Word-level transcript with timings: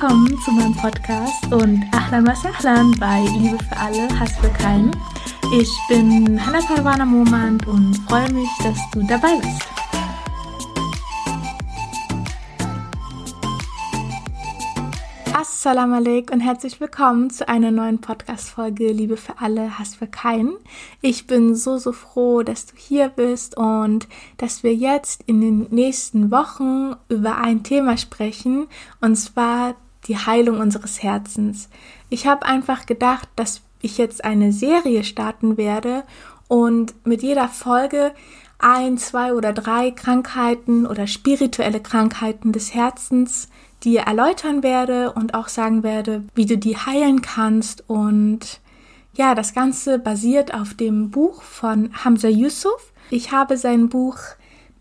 Willkommen 0.00 0.38
zu 0.40 0.50
meinem 0.52 0.74
Podcast 0.74 1.52
und 1.52 1.84
Ahlan 1.92 2.26
wa 2.26 2.34
Sahlan 2.34 2.92
bei 2.98 3.20
Liebe 3.36 3.58
für 3.62 3.76
alle, 3.76 4.08
Hass 4.18 4.32
für 4.38 4.48
keinen. 4.48 4.96
Ich 5.54 5.70
bin 5.90 6.40
Hannah 6.40 6.62
Parwana 6.62 7.04
Momand 7.04 7.66
und 7.66 7.94
freue 8.08 8.32
mich, 8.32 8.48
dass 8.62 8.78
du 8.92 9.02
dabei 9.06 9.36
bist. 9.36 9.60
Assalamu 15.34 15.96
alaikum 15.96 16.36
und 16.36 16.40
herzlich 16.40 16.80
willkommen 16.80 17.28
zu 17.28 17.46
einer 17.46 17.70
neuen 17.70 18.00
Podcast-Folge 18.00 18.92
Liebe 18.92 19.18
für 19.18 19.38
alle, 19.38 19.78
Hass 19.78 19.96
für 19.96 20.06
keinen. 20.06 20.54
Ich 21.02 21.26
bin 21.26 21.54
so, 21.54 21.76
so 21.76 21.92
froh, 21.92 22.42
dass 22.42 22.64
du 22.64 22.72
hier 22.74 23.10
bist 23.10 23.58
und 23.58 24.08
dass 24.38 24.62
wir 24.62 24.74
jetzt 24.74 25.24
in 25.26 25.42
den 25.42 25.66
nächsten 25.68 26.30
Wochen 26.30 26.96
über 27.10 27.36
ein 27.36 27.64
Thema 27.64 27.98
sprechen 27.98 28.66
und 29.02 29.16
zwar 29.16 29.74
die 30.08 30.16
Heilung 30.16 30.60
unseres 30.60 31.02
Herzens. 31.02 31.68
Ich 32.08 32.26
habe 32.26 32.46
einfach 32.46 32.86
gedacht, 32.86 33.28
dass 33.36 33.62
ich 33.82 33.98
jetzt 33.98 34.24
eine 34.24 34.52
Serie 34.52 35.04
starten 35.04 35.56
werde 35.56 36.04
und 36.48 36.94
mit 37.06 37.22
jeder 37.22 37.48
Folge 37.48 38.12
ein, 38.58 38.98
zwei 38.98 39.32
oder 39.32 39.52
drei 39.52 39.90
Krankheiten 39.90 40.86
oder 40.86 41.06
spirituelle 41.06 41.80
Krankheiten 41.80 42.52
des 42.52 42.74
Herzens 42.74 43.48
dir 43.82 44.02
erläutern 44.02 44.62
werde 44.62 45.12
und 45.12 45.34
auch 45.34 45.48
sagen 45.48 45.82
werde, 45.82 46.24
wie 46.34 46.46
du 46.46 46.58
die 46.58 46.76
heilen 46.76 47.22
kannst. 47.22 47.88
Und 47.88 48.60
ja, 49.14 49.34
das 49.34 49.54
Ganze 49.54 49.98
basiert 49.98 50.52
auf 50.52 50.74
dem 50.74 51.10
Buch 51.10 51.42
von 51.42 51.90
Hamza 52.04 52.28
Yusuf. 52.28 52.92
Ich 53.10 53.32
habe 53.32 53.56
sein 53.56 53.88
Buch 53.88 54.18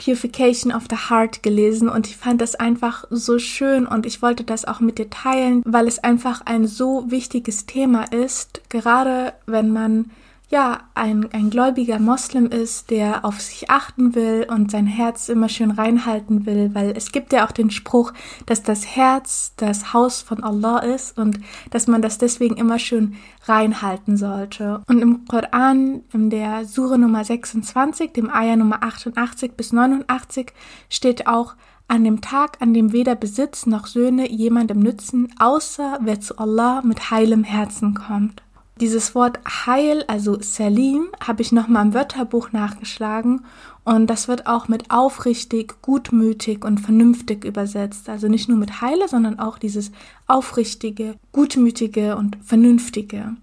Purification 0.04 0.72
of 0.72 0.86
the 0.90 1.10
Heart 1.10 1.44
gelesen 1.44 1.90
und 1.90 2.08
ich 2.08 2.18
fand 2.18 2.42
das 2.42 2.56
einfach 2.56 3.04
so 3.10 3.38
schön 3.38 3.86
und 3.86 4.06
ich 4.06 4.22
wollte 4.22 4.44
das 4.44 4.66
auch 4.66 4.80
mit 4.80 4.98
dir 4.98 5.10
teilen, 5.10 5.62
weil 5.66 5.88
es 5.88 6.00
einfach 6.00 6.42
ein 6.46 6.66
so 6.66 7.12
wichtiges 7.12 7.66
Thema 7.66 8.06
ist, 8.12 8.62
gerade 8.70 9.34
wenn 9.46 9.72
man 9.72 10.12
ja, 10.52 10.80
ein, 10.96 11.32
ein 11.32 11.52
gläubiger 11.52 12.00
Moslem 12.00 12.48
ist, 12.48 12.90
der 12.90 13.24
auf 13.24 13.40
sich 13.40 13.70
achten 13.70 14.16
will 14.16 14.48
und 14.50 14.72
sein 14.72 14.88
Herz 14.88 15.30
immer 15.30 15.48
schön 15.48 15.70
reinhalten 15.70 16.48
will, 16.48 16.72
weil 16.74 16.94
es 16.98 17.12
gibt 17.12 17.34
ja 17.34 17.46
auch 17.46 17.52
den 17.52 17.70
Spruch, 17.70 18.14
dass 18.48 18.64
das 18.64 18.96
Herz 18.96 19.54
das 19.58 19.94
Haus 19.94 20.24
von 20.24 20.44
Allah 20.44 20.80
ist 20.80 21.20
und 21.20 21.40
dass 21.70 21.86
man 21.86 22.02
das 22.02 22.18
deswegen 22.18 22.58
immer 22.58 22.80
schön 22.80 23.16
reinhalten 23.46 24.18
sollte. 24.18 24.82
Und 24.88 25.04
im 25.04 25.26
Koran, 25.26 26.02
in 26.14 26.32
der 26.32 26.66
Sure 26.66 26.98
Nummer 26.98 27.24
26, 27.24 28.12
dem 28.14 28.32
Ayah 28.32 28.56
Nummer 28.56 28.82
88 28.82 29.52
bis 29.54 29.72
89, 29.72 30.52
steht 30.90 31.28
auch, 31.28 31.56
an 31.88 32.04
dem 32.04 32.22
Tag, 32.22 32.58
an 32.60 32.76
dem 32.76 32.92
weder 32.94 33.16
Besitz 33.16 33.66
noch 33.66 33.88
Söhne 33.88 34.30
jemandem 34.30 34.80
nützen, 34.80 35.34
außer 35.40 35.98
wer 36.02 36.20
zu 36.22 36.38
Allah 36.38 36.84
mit 36.84 37.10
heilem 37.10 37.44
Herzen 37.44 37.96
kommt. 37.96 38.44
Dieses 38.80 39.14
Wort 39.14 39.40
Heil, 39.66 40.06
also 40.08 40.40
Salim, 40.40 41.10
habe 41.22 41.42
ich 41.42 41.52
nochmal 41.52 41.86
im 41.88 41.94
Wörterbuch 41.94 42.54
nachgeschlagen 42.54 43.42
und 43.84 44.08
das 44.08 44.30
wird 44.30 44.48
auch 44.48 44.70
mit 44.70 44.90
aufrichtig, 44.90 45.82
gutmütig 45.82 46.64
und 46.64 46.80
vernünftig 46.80 47.44
übersetzt. 47.44 48.08
Also 48.08 48.30
nicht 48.30 48.48
nur 48.48 48.58
mit 48.58 48.80
Heile, 48.80 49.10
sondern 49.10 49.38
auch 49.38 49.58
dieses 49.58 49.92
aufrichtige, 50.28 51.16
gutmütige 51.34 52.16
und 52.16 52.38
vernünftige. 52.42 53.36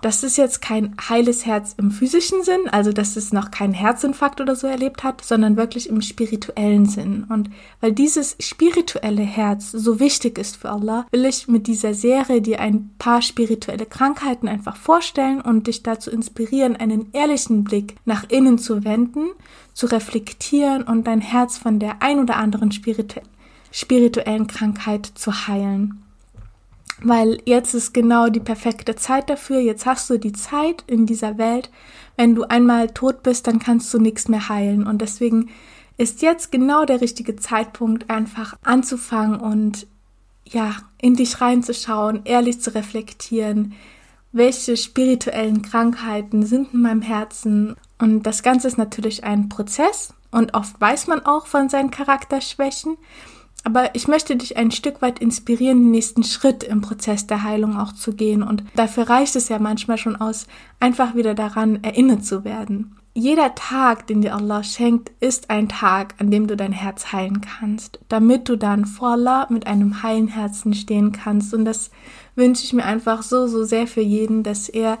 Das 0.00 0.22
ist 0.22 0.38
jetzt 0.38 0.62
kein 0.62 0.94
heiles 1.08 1.44
Herz 1.44 1.74
im 1.76 1.90
physischen 1.90 2.44
Sinn, 2.44 2.68
also 2.70 2.92
dass 2.92 3.16
es 3.16 3.32
noch 3.32 3.50
keinen 3.50 3.74
Herzinfarkt 3.74 4.40
oder 4.40 4.54
so 4.54 4.66
erlebt 4.66 5.02
hat, 5.02 5.24
sondern 5.24 5.56
wirklich 5.56 5.88
im 5.88 6.02
spirituellen 6.02 6.86
Sinn. 6.86 7.24
Und 7.28 7.50
weil 7.80 7.92
dieses 7.92 8.36
spirituelle 8.38 9.22
Herz 9.22 9.72
so 9.72 9.98
wichtig 9.98 10.38
ist 10.38 10.56
für 10.56 10.70
Allah, 10.70 11.06
will 11.10 11.24
ich 11.24 11.48
mit 11.48 11.66
dieser 11.66 11.94
Serie 11.94 12.40
dir 12.40 12.60
ein 12.60 12.90
paar 12.98 13.22
spirituelle 13.22 13.86
Krankheiten 13.86 14.46
einfach 14.46 14.76
vorstellen 14.76 15.40
und 15.40 15.66
dich 15.66 15.82
dazu 15.82 16.10
inspirieren, 16.10 16.76
einen 16.76 17.12
ehrlichen 17.12 17.64
Blick 17.64 17.96
nach 18.04 18.24
innen 18.28 18.58
zu 18.58 18.84
wenden, 18.84 19.30
zu 19.74 19.86
reflektieren 19.86 20.84
und 20.84 21.06
dein 21.06 21.20
Herz 21.20 21.58
von 21.58 21.80
der 21.80 22.02
ein 22.02 22.20
oder 22.20 22.36
anderen 22.36 22.70
spiritu 22.70 23.20
spirituellen 23.70 24.46
Krankheit 24.46 25.04
zu 25.14 25.46
heilen 25.46 26.02
weil 27.02 27.38
jetzt 27.44 27.74
ist 27.74 27.94
genau 27.94 28.28
die 28.28 28.40
perfekte 28.40 28.96
Zeit 28.96 29.30
dafür. 29.30 29.60
Jetzt 29.60 29.86
hast 29.86 30.10
du 30.10 30.18
die 30.18 30.32
Zeit 30.32 30.84
in 30.86 31.06
dieser 31.06 31.38
Welt. 31.38 31.70
Wenn 32.16 32.34
du 32.34 32.44
einmal 32.44 32.88
tot 32.88 33.22
bist, 33.22 33.46
dann 33.46 33.58
kannst 33.58 33.92
du 33.94 33.98
nichts 33.98 34.28
mehr 34.28 34.48
heilen. 34.48 34.86
Und 34.86 35.00
deswegen 35.00 35.50
ist 35.96 36.22
jetzt 36.22 36.52
genau 36.52 36.84
der 36.84 37.00
richtige 37.00 37.36
Zeitpunkt, 37.36 38.10
einfach 38.10 38.56
anzufangen 38.62 39.40
und 39.40 39.86
ja, 40.44 40.76
in 41.00 41.14
dich 41.14 41.40
reinzuschauen, 41.40 42.22
ehrlich 42.24 42.60
zu 42.60 42.74
reflektieren, 42.74 43.74
welche 44.32 44.76
spirituellen 44.76 45.62
Krankheiten 45.62 46.46
sind 46.46 46.72
in 46.72 46.82
meinem 46.82 47.02
Herzen. 47.02 47.76
Und 47.98 48.22
das 48.22 48.42
Ganze 48.42 48.68
ist 48.68 48.78
natürlich 48.78 49.24
ein 49.24 49.48
Prozess 49.48 50.14
und 50.30 50.54
oft 50.54 50.80
weiß 50.80 51.06
man 51.06 51.24
auch 51.24 51.46
von 51.46 51.68
seinen 51.68 51.90
Charakterschwächen. 51.90 52.96
Aber 53.64 53.94
ich 53.94 54.08
möchte 54.08 54.36
dich 54.36 54.56
ein 54.56 54.70
Stück 54.70 55.02
weit 55.02 55.18
inspirieren, 55.18 55.82
den 55.82 55.90
nächsten 55.90 56.22
Schritt 56.22 56.62
im 56.62 56.80
Prozess 56.80 57.26
der 57.26 57.42
Heilung 57.42 57.76
auch 57.76 57.92
zu 57.92 58.12
gehen. 58.12 58.42
Und 58.42 58.64
dafür 58.76 59.08
reicht 59.08 59.36
es 59.36 59.48
ja 59.48 59.58
manchmal 59.58 59.98
schon 59.98 60.16
aus, 60.16 60.46
einfach 60.80 61.14
wieder 61.14 61.34
daran 61.34 61.82
erinnert 61.82 62.24
zu 62.24 62.44
werden. 62.44 62.96
Jeder 63.14 63.56
Tag, 63.56 64.06
den 64.06 64.20
dir 64.20 64.34
Allah 64.36 64.62
schenkt, 64.62 65.10
ist 65.18 65.50
ein 65.50 65.68
Tag, 65.68 66.14
an 66.18 66.30
dem 66.30 66.46
du 66.46 66.56
dein 66.56 66.70
Herz 66.70 67.12
heilen 67.12 67.40
kannst, 67.40 67.98
damit 68.08 68.48
du 68.48 68.56
dann 68.56 68.84
vor 68.84 69.08
Allah 69.08 69.48
mit 69.50 69.66
einem 69.66 70.04
heilen 70.04 70.28
Herzen 70.28 70.72
stehen 70.72 71.10
kannst. 71.10 71.52
Und 71.52 71.64
das 71.64 71.90
wünsche 72.36 72.62
ich 72.62 72.72
mir 72.72 72.84
einfach 72.84 73.22
so, 73.22 73.48
so 73.48 73.64
sehr 73.64 73.88
für 73.88 74.02
jeden, 74.02 74.44
dass 74.44 74.68
er 74.68 74.98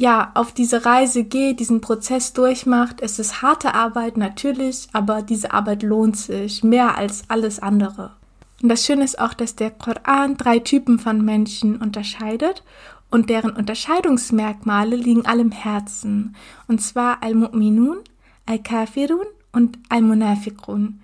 ja, 0.00 0.30
auf 0.32 0.52
diese 0.52 0.86
Reise 0.86 1.24
geht, 1.24 1.60
diesen 1.60 1.82
Prozess 1.82 2.32
durchmacht. 2.32 3.02
Es 3.02 3.18
ist 3.18 3.42
harte 3.42 3.74
Arbeit 3.74 4.16
natürlich, 4.16 4.88
aber 4.94 5.20
diese 5.20 5.52
Arbeit 5.52 5.82
lohnt 5.82 6.16
sich 6.16 6.64
mehr 6.64 6.96
als 6.96 7.24
alles 7.28 7.58
andere. 7.58 8.12
Und 8.62 8.70
das 8.70 8.86
Schöne 8.86 9.04
ist 9.04 9.18
auch, 9.18 9.34
dass 9.34 9.56
der 9.56 9.70
Koran 9.70 10.38
drei 10.38 10.58
Typen 10.58 10.98
von 10.98 11.22
Menschen 11.22 11.76
unterscheidet 11.76 12.62
und 13.10 13.28
deren 13.28 13.50
Unterscheidungsmerkmale 13.50 14.96
liegen 14.96 15.26
alle 15.26 15.42
im 15.42 15.52
Herzen. 15.52 16.34
Und 16.66 16.80
zwar 16.80 17.22
Al-Mu'minun, 17.22 17.98
Al-Kafirun 18.46 19.26
und 19.52 19.78
Al-Munafiqun. 19.90 20.98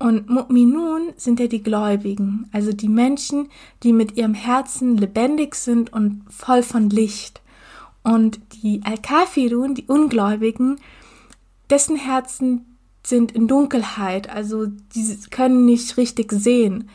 Und 0.00 0.28
Mu'minun 0.28 1.12
sind 1.16 1.38
ja 1.38 1.46
die 1.46 1.62
Gläubigen, 1.62 2.48
also 2.50 2.72
die 2.72 2.88
Menschen, 2.88 3.50
die 3.84 3.92
mit 3.92 4.16
ihrem 4.16 4.34
Herzen 4.34 4.96
lebendig 4.96 5.54
sind 5.54 5.92
und 5.92 6.24
voll 6.28 6.64
von 6.64 6.90
Licht. 6.90 7.40
Und 8.02 8.40
die 8.62 8.80
Al-Kafirun, 8.84 9.74
die 9.74 9.86
Ungläubigen, 9.86 10.80
dessen 11.70 11.96
Herzen 11.96 12.78
sind 13.04 13.32
in 13.32 13.48
Dunkelheit, 13.48 14.28
also 14.28 14.66
die 14.66 15.18
können 15.30 15.64
nicht 15.64 15.96
richtig 15.96 16.32
sehen. 16.32 16.88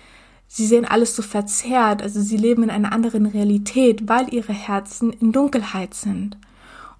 Sie 0.47 0.65
sehen 0.65 0.85
alles 0.85 1.15
so 1.15 1.21
verzerrt, 1.21 2.01
also 2.01 2.21
sie 2.21 2.37
leben 2.37 2.63
in 2.63 2.69
einer 2.69 2.93
anderen 2.93 3.25
Realität, 3.25 4.07
weil 4.07 4.33
ihre 4.33 4.53
Herzen 4.53 5.11
in 5.11 5.33
Dunkelheit 5.33 5.93
sind. 5.93 6.37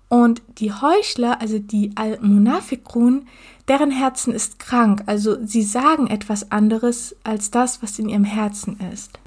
Und 0.10 0.42
die 0.58 0.72
Heuchler, 0.72 1.42
also 1.42 1.60
die 1.60 1.92
Al-Munafiqun, 1.96 3.28
deren 3.68 3.92
Herzen 3.92 4.34
ist 4.34 4.60
krank, 4.60 5.04
also 5.06 5.38
sie 5.46 5.64
sagen 5.64 6.08
etwas 6.08 6.52
anderes 6.52 7.16
als 7.24 7.52
das, 7.52 7.82
was 7.84 8.00
in 8.00 8.10
ihrem 8.10 8.24
Herzen 8.24 8.80
ist. 8.94 9.20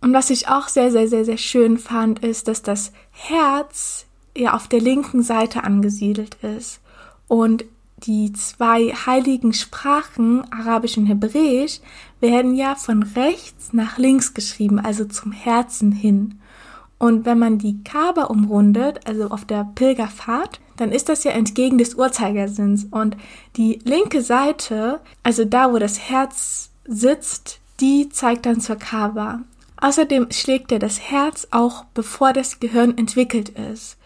Und 0.00 0.12
was 0.12 0.30
ich 0.30 0.48
auch 0.48 0.68
sehr, 0.68 0.90
sehr, 0.90 1.08
sehr, 1.08 1.24
sehr 1.24 1.36
schön 1.36 1.78
fand, 1.78 2.20
ist, 2.20 2.48
dass 2.48 2.62
das 2.62 2.92
Herz 3.10 4.05
ja 4.38 4.54
auf 4.54 4.68
der 4.68 4.80
linken 4.80 5.22
Seite 5.22 5.64
angesiedelt 5.64 6.36
ist. 6.42 6.80
Und 7.28 7.64
die 7.98 8.32
zwei 8.32 8.92
heiligen 9.06 9.52
Sprachen, 9.52 10.44
Arabisch 10.52 10.98
und 10.98 11.06
Hebräisch, 11.06 11.80
werden 12.20 12.54
ja 12.54 12.74
von 12.74 13.02
rechts 13.02 13.72
nach 13.72 13.98
links 13.98 14.34
geschrieben, 14.34 14.78
also 14.78 15.04
zum 15.06 15.32
Herzen 15.32 15.92
hin. 15.92 16.40
Und 16.98 17.26
wenn 17.26 17.38
man 17.38 17.58
die 17.58 17.82
Kaaba 17.84 18.24
umrundet, 18.24 19.06
also 19.06 19.28
auf 19.28 19.44
der 19.44 19.68
Pilgerfahrt, 19.74 20.60
dann 20.76 20.92
ist 20.92 21.08
das 21.08 21.24
ja 21.24 21.32
entgegen 21.32 21.78
des 21.78 21.94
Uhrzeigersinns. 21.94 22.86
Und 22.90 23.16
die 23.56 23.80
linke 23.84 24.22
Seite, 24.22 25.00
also 25.22 25.44
da, 25.44 25.72
wo 25.72 25.78
das 25.78 25.98
Herz 25.98 26.70
sitzt, 26.86 27.60
die 27.80 28.08
zeigt 28.08 28.46
dann 28.46 28.60
zur 28.60 28.76
Kaaba. 28.76 29.40
Außerdem 29.78 30.28
schlägt 30.30 30.72
ja 30.72 30.78
das 30.78 31.00
Herz 31.00 31.48
auch 31.50 31.84
bevor 31.92 32.32
das 32.32 32.60
Gehirn 32.60 32.96
entwickelt 32.96 33.50
ist. 33.50 33.98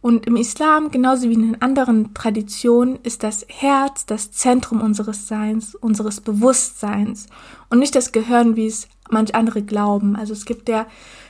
Und 0.00 0.26
im 0.26 0.36
Islam, 0.36 0.90
genauso 0.90 1.28
wie 1.28 1.34
in 1.34 1.42
den 1.42 1.62
anderen 1.62 2.14
Traditionen, 2.14 2.98
ist 3.02 3.24
das 3.24 3.44
Herz 3.48 4.06
das 4.06 4.30
Zentrum 4.30 4.80
unseres 4.80 5.26
Seins, 5.26 5.74
unseres 5.74 6.20
Bewusstseins 6.20 7.26
und 7.68 7.80
nicht 7.80 7.94
das 7.94 8.12
Gehirn, 8.12 8.54
wie 8.54 8.66
es 8.66 8.88
manch 9.10 9.34
andere 9.34 9.62
glauben. 9.62 10.14
Also 10.14 10.34
es 10.34 10.44
gibt 10.44 10.68
ja 10.68 10.86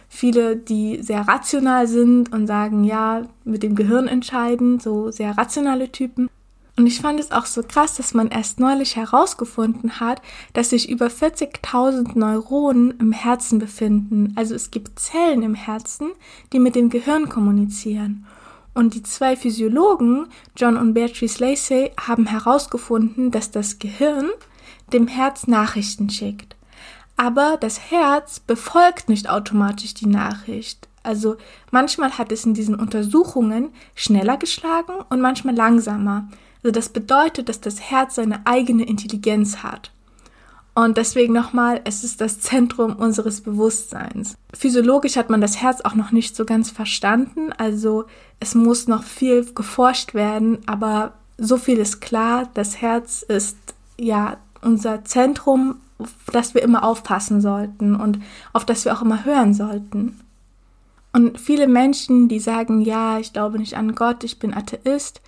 viele, 0.08 0.56
die 0.56 1.02
sehr 1.02 1.26
rational 1.26 1.86
sind 1.86 2.32
und 2.32 2.46
sagen, 2.46 2.84
ja, 2.84 3.22
mit 3.44 3.62
dem 3.62 3.74
Gehirn 3.74 4.06
entscheiden, 4.06 4.80
so 4.80 5.10
sehr 5.10 5.36
rationale 5.38 5.90
Typen. 5.90 6.28
Und 6.76 6.86
ich 6.86 7.00
fand 7.00 7.18
es 7.18 7.32
auch 7.32 7.46
so 7.46 7.62
krass, 7.64 7.96
dass 7.96 8.14
man 8.14 8.28
erst 8.28 8.60
neulich 8.60 8.94
herausgefunden 8.94 9.98
hat, 9.98 10.22
dass 10.52 10.70
sich 10.70 10.88
über 10.88 11.08
40.000 11.08 12.16
Neuronen 12.16 12.94
im 13.00 13.10
Herzen 13.10 13.58
befinden. 13.58 14.32
Also 14.36 14.54
es 14.54 14.70
gibt 14.70 15.00
Zellen 15.00 15.42
im 15.42 15.56
Herzen, 15.56 16.12
die 16.52 16.60
mit 16.60 16.76
dem 16.76 16.88
Gehirn 16.88 17.28
kommunizieren. 17.28 18.26
Und 18.78 18.94
die 18.94 19.02
zwei 19.02 19.34
Physiologen, 19.34 20.28
John 20.56 20.76
und 20.76 20.94
Beatrice 20.94 21.40
Lacey, 21.40 21.90
haben 22.00 22.26
herausgefunden, 22.26 23.32
dass 23.32 23.50
das 23.50 23.80
Gehirn 23.80 24.30
dem 24.92 25.08
Herz 25.08 25.48
Nachrichten 25.48 26.08
schickt. 26.10 26.54
Aber 27.16 27.56
das 27.60 27.90
Herz 27.90 28.38
befolgt 28.38 29.08
nicht 29.08 29.28
automatisch 29.28 29.94
die 29.94 30.06
Nachricht. 30.06 30.86
Also 31.02 31.38
manchmal 31.72 32.18
hat 32.18 32.30
es 32.30 32.46
in 32.46 32.54
diesen 32.54 32.76
Untersuchungen 32.76 33.70
schneller 33.96 34.36
geschlagen 34.36 34.94
und 35.08 35.20
manchmal 35.20 35.56
langsamer. 35.56 36.28
Also 36.62 36.70
das 36.70 36.90
bedeutet, 36.90 37.48
dass 37.48 37.60
das 37.60 37.80
Herz 37.80 38.14
seine 38.14 38.46
eigene 38.46 38.84
Intelligenz 38.84 39.64
hat. 39.64 39.90
Und 40.78 40.96
deswegen 40.96 41.32
nochmal, 41.32 41.80
es 41.82 42.04
ist 42.04 42.20
das 42.20 42.38
Zentrum 42.38 42.94
unseres 42.94 43.40
Bewusstseins. 43.40 44.36
Physiologisch 44.54 45.16
hat 45.16 45.28
man 45.28 45.40
das 45.40 45.60
Herz 45.60 45.80
auch 45.80 45.96
noch 45.96 46.12
nicht 46.12 46.36
so 46.36 46.44
ganz 46.44 46.70
verstanden, 46.70 47.52
also 47.58 48.04
es 48.38 48.54
muss 48.54 48.86
noch 48.86 49.02
viel 49.02 49.44
geforscht 49.54 50.14
werden, 50.14 50.58
aber 50.66 51.14
so 51.36 51.56
viel 51.56 51.78
ist 51.78 52.00
klar, 52.00 52.48
das 52.54 52.80
Herz 52.80 53.22
ist 53.22 53.56
ja 53.98 54.36
unser 54.62 55.04
Zentrum, 55.04 55.80
auf 55.98 56.14
das 56.32 56.54
wir 56.54 56.62
immer 56.62 56.84
aufpassen 56.84 57.40
sollten 57.40 57.96
und 57.96 58.20
auf 58.52 58.64
das 58.64 58.84
wir 58.84 58.96
auch 58.96 59.02
immer 59.02 59.24
hören 59.24 59.54
sollten. 59.54 60.20
Und 61.12 61.40
viele 61.40 61.66
Menschen, 61.66 62.28
die 62.28 62.38
sagen, 62.38 62.82
ja, 62.82 63.18
ich 63.18 63.32
glaube 63.32 63.58
nicht 63.58 63.76
an 63.76 63.96
Gott, 63.96 64.22
ich 64.22 64.38
bin 64.38 64.54
Atheist, 64.54 65.22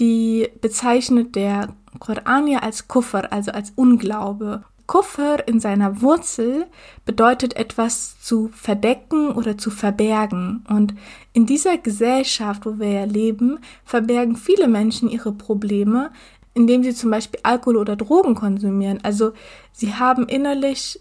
die 0.00 0.48
bezeichnet 0.60 1.36
der 1.36 1.68
Koran 2.00 2.48
ja 2.48 2.58
als 2.58 2.88
Kuffer, 2.88 3.32
also 3.32 3.52
als 3.52 3.72
Unglaube. 3.76 4.64
Kuffer 4.88 5.46
in 5.46 5.60
seiner 5.60 6.00
Wurzel 6.00 6.66
bedeutet 7.04 7.54
etwas 7.56 8.18
zu 8.20 8.48
verdecken 8.54 9.32
oder 9.32 9.58
zu 9.58 9.70
verbergen. 9.70 10.64
Und 10.66 10.94
in 11.34 11.44
dieser 11.44 11.76
Gesellschaft, 11.76 12.64
wo 12.64 12.78
wir 12.78 12.90
ja 12.90 13.04
leben, 13.04 13.58
verbergen 13.84 14.34
viele 14.34 14.66
Menschen 14.66 15.10
ihre 15.10 15.30
Probleme, 15.30 16.10
indem 16.54 16.82
sie 16.82 16.94
zum 16.94 17.10
Beispiel 17.10 17.38
Alkohol 17.42 17.76
oder 17.76 17.96
Drogen 17.96 18.34
konsumieren. 18.34 18.98
Also 19.02 19.32
sie 19.72 19.94
haben 19.94 20.26
innerlich 20.26 20.98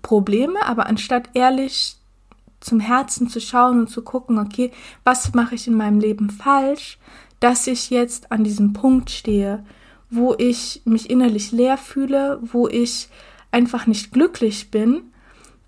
Probleme, 0.00 0.64
aber 0.64 0.86
anstatt 0.86 1.28
ehrlich 1.34 1.96
zum 2.60 2.80
Herzen 2.80 3.28
zu 3.28 3.38
schauen 3.38 3.80
und 3.80 3.90
zu 3.90 4.00
gucken, 4.00 4.38
okay, 4.38 4.72
was 5.04 5.34
mache 5.34 5.56
ich 5.56 5.66
in 5.66 5.74
meinem 5.74 6.00
Leben 6.00 6.30
falsch, 6.30 6.98
dass 7.40 7.66
ich 7.66 7.90
jetzt 7.90 8.32
an 8.32 8.44
diesem 8.44 8.72
Punkt 8.72 9.10
stehe, 9.10 9.62
wo 10.10 10.34
ich 10.38 10.82
mich 10.84 11.10
innerlich 11.10 11.52
leer 11.52 11.76
fühle, 11.76 12.38
wo 12.42 12.68
ich 12.68 13.08
einfach 13.50 13.86
nicht 13.86 14.12
glücklich 14.12 14.70
bin, 14.70 15.02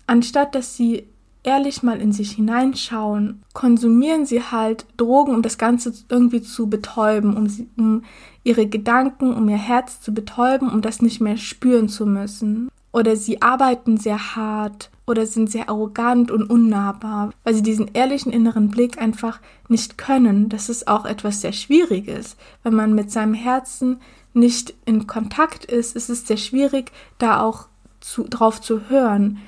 anstatt 0.07 0.55
dass 0.55 0.77
sie 0.77 1.07
ehrlich 1.43 1.83
mal 1.83 2.01
in 2.01 2.11
sich 2.11 2.31
hineinschauen, 2.31 3.43
konsumieren 3.53 4.25
sie 4.25 4.41
halt 4.41 4.85
Drogen, 4.97 5.33
um 5.33 5.41
das 5.41 5.57
Ganze 5.57 5.93
irgendwie 6.09 6.41
zu 6.41 6.67
betäuben, 6.69 7.35
um, 7.35 7.47
sie, 7.47 7.67
um 7.77 8.03
ihre 8.43 8.67
Gedanken, 8.67 9.33
um 9.33 9.47
ihr 9.49 9.57
Herz 9.57 10.01
zu 10.01 10.13
betäuben, 10.13 10.69
um 10.69 10.81
das 10.81 11.01
nicht 11.01 11.21
mehr 11.21 11.37
spüren 11.37 11.87
zu 11.87 12.05
müssen. 12.05 12.69
Oder 12.91 13.15
sie 13.15 13.41
arbeiten 13.41 13.97
sehr 13.97 14.35
hart 14.35 14.89
oder 15.05 15.25
sind 15.25 15.49
sehr 15.49 15.69
arrogant 15.69 16.31
und 16.31 16.49
unnahbar, 16.49 17.31
weil 17.43 17.53
sie 17.53 17.63
diesen 17.63 17.89
ehrlichen 17.93 18.31
inneren 18.31 18.69
Blick 18.69 18.99
einfach 18.99 19.39
nicht 19.67 19.97
können. 19.97 20.49
Das 20.49 20.69
ist 20.69 20.87
auch 20.87 21.05
etwas 21.05 21.41
sehr 21.41 21.53
Schwieriges. 21.53 22.35
Wenn 22.63 22.73
man 22.73 22.93
mit 22.93 23.11
seinem 23.11 23.33
Herzen 23.33 24.01
nicht 24.33 24.73
in 24.85 25.07
Kontakt 25.07 25.65
ist, 25.65 25.95
ist 25.95 26.09
es 26.09 26.27
sehr 26.27 26.37
schwierig, 26.37 26.91
da 27.17 27.41
auch 27.41 27.67
zu, 27.99 28.23
drauf 28.23 28.61
zu 28.61 28.89
hören. 28.89 29.39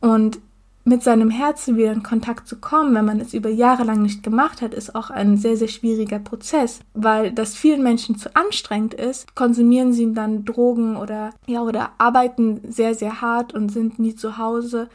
Und 0.00 0.38
mit 0.88 1.02
seinem 1.02 1.28
Herzen 1.28 1.76
wieder 1.76 1.92
in 1.92 2.02
Kontakt 2.02 2.48
zu 2.48 2.56
kommen, 2.56 2.94
wenn 2.94 3.04
man 3.04 3.20
es 3.20 3.34
über 3.34 3.50
Jahre 3.50 3.84
lang 3.84 4.00
nicht 4.00 4.22
gemacht 4.22 4.62
hat, 4.62 4.72
ist 4.72 4.94
auch 4.94 5.10
ein 5.10 5.36
sehr, 5.36 5.56
sehr 5.56 5.68
schwieriger 5.68 6.18
Prozess, 6.18 6.80
weil 6.94 7.30
das 7.30 7.54
vielen 7.54 7.82
Menschen 7.82 8.16
zu 8.16 8.34
anstrengend 8.34 8.94
ist, 8.94 9.34
konsumieren 9.34 9.92
sie 9.92 10.14
dann 10.14 10.46
Drogen 10.46 10.96
oder, 10.96 11.30
ja, 11.46 11.60
oder 11.60 11.90
arbeiten 11.98 12.60
sehr, 12.72 12.94
sehr 12.94 13.20
hart 13.20 13.52
und 13.52 13.70
sind 13.70 13.98
nie 13.98 14.14
zu 14.14 14.38
Hause, 14.38 14.88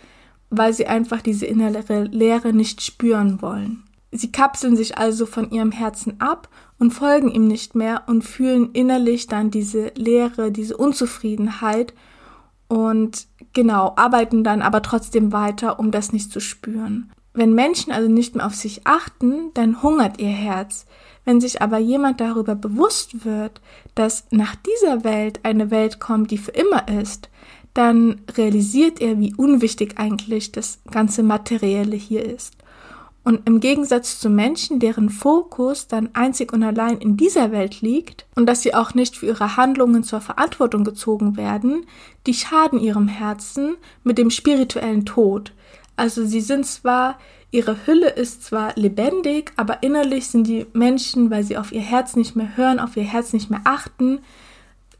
weil 0.49 0.73
sie 0.73 0.87
einfach 0.87 1.21
diese 1.21 1.45
innere 1.45 2.05
Leere 2.05 2.53
nicht 2.53 2.81
spüren 2.81 3.41
wollen. 3.41 3.83
Sie 4.11 4.31
kapseln 4.31 4.75
sich 4.75 4.97
also 4.97 5.25
von 5.25 5.51
ihrem 5.51 5.71
Herzen 5.71 6.19
ab 6.19 6.49
und 6.79 6.91
folgen 6.91 7.31
ihm 7.31 7.47
nicht 7.47 7.75
mehr 7.75 8.03
und 8.07 8.23
fühlen 8.23 8.71
innerlich 8.73 9.27
dann 9.27 9.51
diese 9.51 9.91
Leere, 9.95 10.51
diese 10.51 10.77
Unzufriedenheit 10.77 11.93
und 12.67 13.27
genau, 13.53 13.93
arbeiten 13.95 14.43
dann 14.43 14.61
aber 14.61 14.81
trotzdem 14.81 15.31
weiter, 15.31 15.79
um 15.79 15.91
das 15.91 16.11
nicht 16.11 16.31
zu 16.31 16.39
spüren. 16.39 17.11
Wenn 17.33 17.53
Menschen 17.53 17.91
also 17.91 18.09
nicht 18.09 18.35
mehr 18.35 18.45
auf 18.45 18.55
sich 18.55 18.85
achten, 18.85 19.51
dann 19.53 19.81
hungert 19.81 20.19
ihr 20.19 20.29
Herz. 20.29 20.85
Wenn 21.25 21.41
sich 21.41 21.61
aber 21.61 21.77
jemand 21.77 22.19
darüber 22.19 22.53
bewusst 22.53 23.25
wird, 23.25 23.61
dass 23.95 24.25
nach 24.29 24.55
dieser 24.55 25.03
Welt 25.03 25.39
eine 25.43 25.71
Welt 25.71 25.99
kommt, 25.99 26.31
die 26.31 26.37
für 26.37 26.51
immer 26.51 26.87
ist, 26.87 27.29
dann 27.73 28.21
realisiert 28.37 29.01
er, 29.01 29.19
wie 29.19 29.33
unwichtig 29.35 29.97
eigentlich 29.97 30.51
das 30.51 30.79
ganze 30.91 31.23
Materielle 31.23 31.95
hier 31.95 32.23
ist. 32.23 32.55
Und 33.23 33.47
im 33.47 33.61
Gegensatz 33.61 34.19
zu 34.19 34.29
Menschen, 34.29 34.79
deren 34.79 35.09
Fokus 35.09 35.87
dann 35.87 36.09
einzig 36.13 36.51
und 36.51 36.61
allein 36.61 36.97
in 36.97 37.15
dieser 37.15 37.53
Welt 37.53 37.81
liegt 37.81 38.25
und 38.35 38.47
dass 38.47 38.61
sie 38.61 38.75
auch 38.75 38.93
nicht 38.93 39.15
für 39.15 39.27
ihre 39.27 39.55
Handlungen 39.55 40.03
zur 40.03 40.19
Verantwortung 40.19 40.83
gezogen 40.83 41.37
werden, 41.37 41.85
die 42.27 42.33
schaden 42.33 42.79
ihrem 42.79 43.07
Herzen 43.07 43.77
mit 44.03 44.17
dem 44.17 44.29
spirituellen 44.29 45.05
Tod. 45.05 45.53
Also 45.95 46.25
sie 46.25 46.41
sind 46.41 46.65
zwar, 46.65 47.17
ihre 47.51 47.87
Hülle 47.87 48.09
ist 48.09 48.43
zwar 48.43 48.73
lebendig, 48.75 49.53
aber 49.55 49.83
innerlich 49.83 50.27
sind 50.27 50.47
die 50.47 50.65
Menschen, 50.73 51.29
weil 51.29 51.43
sie 51.43 51.57
auf 51.57 51.71
ihr 51.71 51.81
Herz 51.81 52.17
nicht 52.17 52.35
mehr 52.35 52.57
hören, 52.57 52.79
auf 52.79 52.97
ihr 52.97 53.03
Herz 53.03 53.31
nicht 53.31 53.49
mehr 53.49 53.61
achten, 53.63 54.19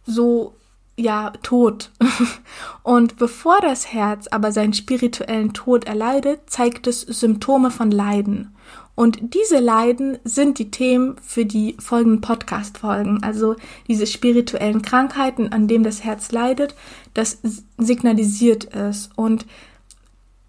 so 0.06 0.56
ja, 0.96 1.32
tot. 1.42 1.92
Und 2.84 3.18
bevor 3.18 3.60
das 3.62 3.92
Herz 3.92 4.28
aber 4.28 4.52
seinen 4.52 4.74
spirituellen 4.74 5.54
Tod 5.54 5.86
erleidet, 5.86 6.42
zeigt 6.50 6.88
es 6.88 7.02
Symptome 7.02 7.72
von 7.72 7.92
Leiden. 7.92 8.54
Und 8.96 9.34
diese 9.34 9.60
Leiden 9.60 10.20
sind 10.24 10.60
die 10.60 10.70
Themen 10.70 11.16
für 11.18 11.46
die 11.46 11.76
folgenden 11.80 12.22
Podcast-Folgen. 12.22 13.24
Also 13.24 13.56
diese 13.88 14.06
spirituellen 14.06 14.84
Krankheiten, 14.84 15.52
an 15.52 15.68
denen 15.68 15.84
das 15.84 16.04
Herz 16.04 16.32
leidet, 16.32 16.76
das 17.16 17.40
signalisiert 17.80 18.72
es. 18.76 19.10
Und 19.16 19.48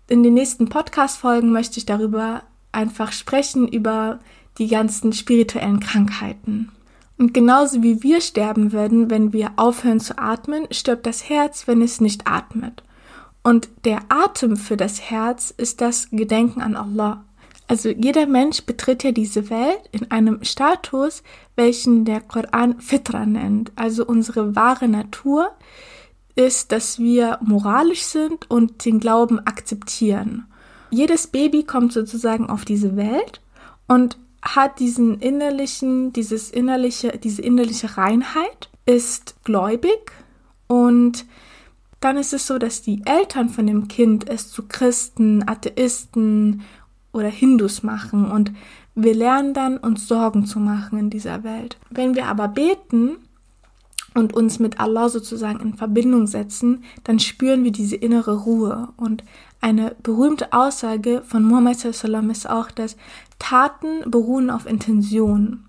in 0.09 0.23
den 0.23 0.35
nächsten 0.35 0.69
Podcast-Folgen 0.69 1.53
möchte 1.53 1.79
ich 1.79 1.87
darüber 1.87 2.43
einfach 2.71 3.13
sprechen, 3.13 3.67
über 3.67 4.21
die 4.59 4.69
ganzen 4.69 5.15
spirituellen 5.15 5.81
Krankheiten. 5.81 6.71
Und 7.16 7.33
genauso 7.33 7.83
wie 7.83 8.02
wir 8.02 8.21
sterben 8.21 8.73
würden, 8.73 9.11
wenn 9.11 9.33
wir 9.33 9.52
aufhören 9.56 10.00
zu 10.00 10.18
atmen, 10.18 10.66
stirbt 10.71 11.06
das 11.06 11.28
Herz, 11.28 11.66
wenn 11.68 11.80
es 11.80 12.00
nicht 12.00 12.26
atmet. 12.26 12.83
Und 13.42 13.68
der 13.85 14.00
Atem 14.09 14.56
für 14.56 14.76
das 14.76 15.00
Herz 15.00 15.52
ist 15.56 15.80
das 15.80 16.11
Gedenken 16.11 16.61
an 16.61 16.76
Allah. 16.76 17.25
Also 17.66 17.88
jeder 17.88 18.26
Mensch 18.26 18.62
betritt 18.62 19.04
ja 19.04 19.12
diese 19.12 19.49
Welt 19.49 19.80
in 19.92 20.11
einem 20.11 20.42
Status, 20.44 21.23
welchen 21.56 22.04
der 22.04 22.21
Koran 22.21 22.80
Fitra 22.80 23.25
nennt. 23.25 23.73
Also 23.76 24.04
unsere 24.04 24.54
wahre 24.56 24.88
Natur 24.88 25.50
ist, 26.35 26.73
dass 26.73 26.99
wir 26.99 27.38
moralisch 27.42 28.02
sind 28.02 28.50
und 28.50 28.85
den 28.85 28.99
Glauben 28.99 29.38
akzeptieren. 29.47 30.47
Jedes 30.90 31.26
Baby 31.26 31.64
kommt 31.64 31.92
sozusagen 31.92 32.50
auf 32.50 32.64
diese 32.64 32.97
Welt 32.97 33.40
und 33.88 34.18
hat 34.45 34.79
diesen 34.79 35.19
innerlichen, 35.21 36.13
dieses 36.13 36.51
innerliche, 36.51 37.19
diese 37.19 37.43
innerliche 37.43 37.97
Reinheit, 37.97 38.69
ist 38.87 39.37
gläubig 39.45 40.13
und 40.67 41.25
dann 42.01 42.19
ist 42.19 42.35
es 42.35 42.47
so, 42.47 42.59
dass 42.59 42.83
die 42.83 43.01
Eltern 43.07 43.49
von 43.49 43.67
dem 43.67 43.89
Kind 43.89 44.29
es 44.29 44.51
zu 44.51 44.69
Christen, 44.69 45.49
Atheisten 45.49 46.63
oder 47.13 47.29
Hindus 47.29 47.83
machen 47.83 48.31
und 48.31 48.53
wir 48.95 49.15
lernen 49.15 49.55
dann, 49.55 49.79
uns 49.79 50.07
Sorgen 50.07 50.45
zu 50.45 50.61
machen 50.61 50.99
in 50.99 51.11
dieser 51.11 51.43
Welt. 51.43 51.79
Wenn 51.91 52.15
wir 52.15 52.27
aber 52.27 52.49
beten 52.49 53.17
und 54.15 54.35
uns 54.35 54.59
mit 54.59 54.79
Allah 54.79 55.09
sozusagen 55.09 55.61
in 55.61 55.75
Verbindung 55.75 56.27
setzen, 56.27 56.85
dann 57.03 57.19
spüren 57.19 57.65
wir 57.65 57.73
diese 57.73 57.97
innere 57.97 58.45
Ruhe 58.45 58.89
und 58.97 59.25
eine 59.64 59.97
berühmte 60.02 60.52
Aussage 60.52 61.23
von 61.26 61.42
Muhammad 61.42 61.78
sallam 61.78 62.28
ist 62.28 62.49
auch, 62.49 62.71
dass 62.71 62.99
Taten 63.38 64.11
beruhen 64.11 64.50
auf 64.50 64.66
Intention. 64.66 65.64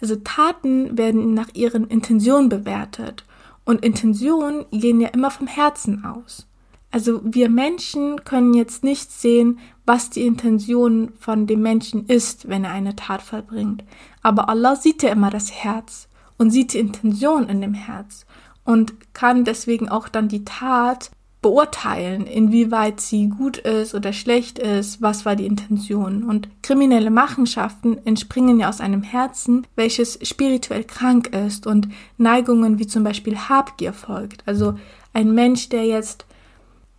Also 0.00 0.16
Taten 0.16 0.98
werden 0.98 1.32
nach 1.32 1.46
ihren 1.54 1.86
Intentionen 1.86 2.48
bewertet 2.48 3.24
und 3.64 3.84
Intentionen 3.84 4.64
gehen 4.72 5.00
ja 5.00 5.10
immer 5.10 5.30
vom 5.30 5.46
Herzen 5.46 6.04
aus. 6.04 6.48
Also 6.90 7.20
wir 7.22 7.48
Menschen 7.48 8.24
können 8.24 8.52
jetzt 8.52 8.82
nicht 8.82 9.12
sehen, 9.12 9.60
was 9.86 10.10
die 10.10 10.26
Intention 10.26 11.12
von 11.20 11.46
dem 11.46 11.62
Menschen 11.62 12.06
ist, 12.06 12.48
wenn 12.48 12.64
er 12.64 12.72
eine 12.72 12.96
Tat 12.96 13.22
vollbringt. 13.22 13.84
Aber 14.22 14.48
Allah 14.48 14.74
sieht 14.74 15.04
ja 15.04 15.10
immer 15.10 15.30
das 15.30 15.52
Herz. 15.52 16.08
und 16.36 16.50
sieht 16.50 16.72
die 16.72 16.78
Intention 16.78 17.50
in 17.50 17.60
dem 17.60 17.74
Herz 17.74 18.24
und 18.64 18.94
kann 19.12 19.44
deswegen 19.44 19.90
auch 19.90 20.08
dann 20.08 20.28
die 20.28 20.46
Tat 20.46 21.10
beurteilen, 21.42 22.26
inwieweit 22.26 23.00
sie 23.00 23.28
gut 23.28 23.56
ist 23.56 23.94
oder 23.94 24.12
schlecht 24.12 24.58
ist, 24.58 25.00
was 25.00 25.24
war 25.24 25.36
die 25.36 25.46
Intention. 25.46 26.22
Und 26.22 26.48
kriminelle 26.62 27.10
Machenschaften 27.10 27.98
entspringen 28.04 28.60
ja 28.60 28.68
aus 28.68 28.80
einem 28.80 29.02
Herzen, 29.02 29.66
welches 29.74 30.18
spirituell 30.22 30.84
krank 30.84 31.28
ist 31.28 31.66
und 31.66 31.88
Neigungen 32.18 32.78
wie 32.78 32.86
zum 32.86 33.04
Beispiel 33.04 33.36
Habgier 33.38 33.94
folgt. 33.94 34.42
Also 34.46 34.74
ein 35.14 35.32
Mensch, 35.32 35.70
der 35.70 35.86
jetzt 35.86 36.26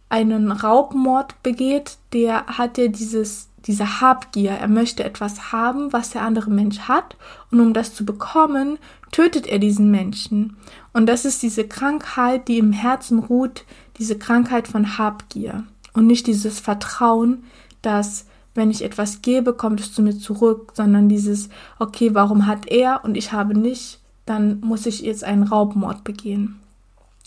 einen 0.09 0.51
Raubmord 0.51 1.41
begeht, 1.43 1.97
der 2.11 2.45
hat 2.47 2.77
ja 2.77 2.87
dieses, 2.87 3.50
diese 3.67 4.01
Habgier. 4.01 4.51
Er 4.51 4.67
möchte 4.67 5.03
etwas 5.03 5.51
haben, 5.51 5.93
was 5.93 6.11
der 6.11 6.23
andere 6.23 6.49
Mensch 6.49 6.79
hat. 6.81 7.15
Und 7.51 7.59
um 7.59 7.73
das 7.73 7.93
zu 7.93 8.05
bekommen, 8.05 8.77
tötet 9.11 9.47
er 9.47 9.59
diesen 9.59 9.91
Menschen. 9.91 10.57
Und 10.93 11.07
das 11.07 11.25
ist 11.25 11.43
diese 11.43 11.67
Krankheit, 11.67 12.47
die 12.47 12.57
im 12.57 12.71
Herzen 12.71 13.19
ruht, 13.19 13.65
diese 13.97 14.17
Krankheit 14.17 14.67
von 14.67 14.97
Habgier 14.97 15.63
und 15.93 16.07
nicht 16.07 16.27
dieses 16.27 16.59
Vertrauen, 16.59 17.43
dass 17.81 18.25
wenn 18.53 18.71
ich 18.71 18.83
etwas 18.83 19.21
gebe, 19.21 19.53
kommt 19.53 19.79
es 19.79 19.93
zu 19.93 20.01
mir 20.01 20.17
zurück, 20.17 20.73
sondern 20.75 21.07
dieses, 21.07 21.49
okay, 21.79 22.13
warum 22.13 22.47
hat 22.47 22.67
er 22.67 23.03
und 23.03 23.15
ich 23.15 23.31
habe 23.31 23.57
nicht, 23.57 23.99
dann 24.25 24.59
muss 24.61 24.85
ich 24.85 25.01
jetzt 25.01 25.23
einen 25.23 25.43
Raubmord 25.43 26.03
begehen. 26.03 26.59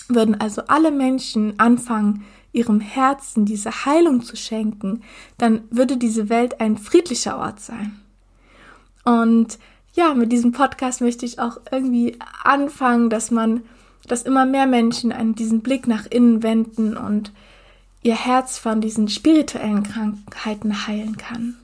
Würden 0.08 0.38
also 0.38 0.62
alle 0.66 0.90
Menschen 0.90 1.58
anfangen, 1.58 2.24
ihrem 2.54 2.80
Herzen 2.80 3.44
diese 3.44 3.84
Heilung 3.84 4.22
zu 4.22 4.36
schenken, 4.36 5.02
dann 5.38 5.62
würde 5.70 5.96
diese 5.96 6.28
Welt 6.28 6.60
ein 6.60 6.78
friedlicher 6.78 7.38
Ort 7.38 7.60
sein. 7.60 8.00
Und 9.04 9.58
ja, 9.94 10.14
mit 10.14 10.32
diesem 10.32 10.52
Podcast 10.52 11.00
möchte 11.00 11.26
ich 11.26 11.38
auch 11.38 11.58
irgendwie 11.70 12.18
anfangen, 12.42 13.10
dass 13.10 13.30
man 13.30 13.62
dass 14.06 14.22
immer 14.22 14.46
mehr 14.46 14.66
Menschen 14.66 15.12
an 15.12 15.34
diesen 15.34 15.60
Blick 15.60 15.86
nach 15.86 16.06
innen 16.06 16.42
wenden 16.42 16.96
und 16.96 17.32
ihr 18.02 18.16
Herz 18.16 18.58
von 18.58 18.80
diesen 18.80 19.08
spirituellen 19.08 19.82
Krankheiten 19.82 20.86
heilen 20.86 21.16
kann. 21.16 21.56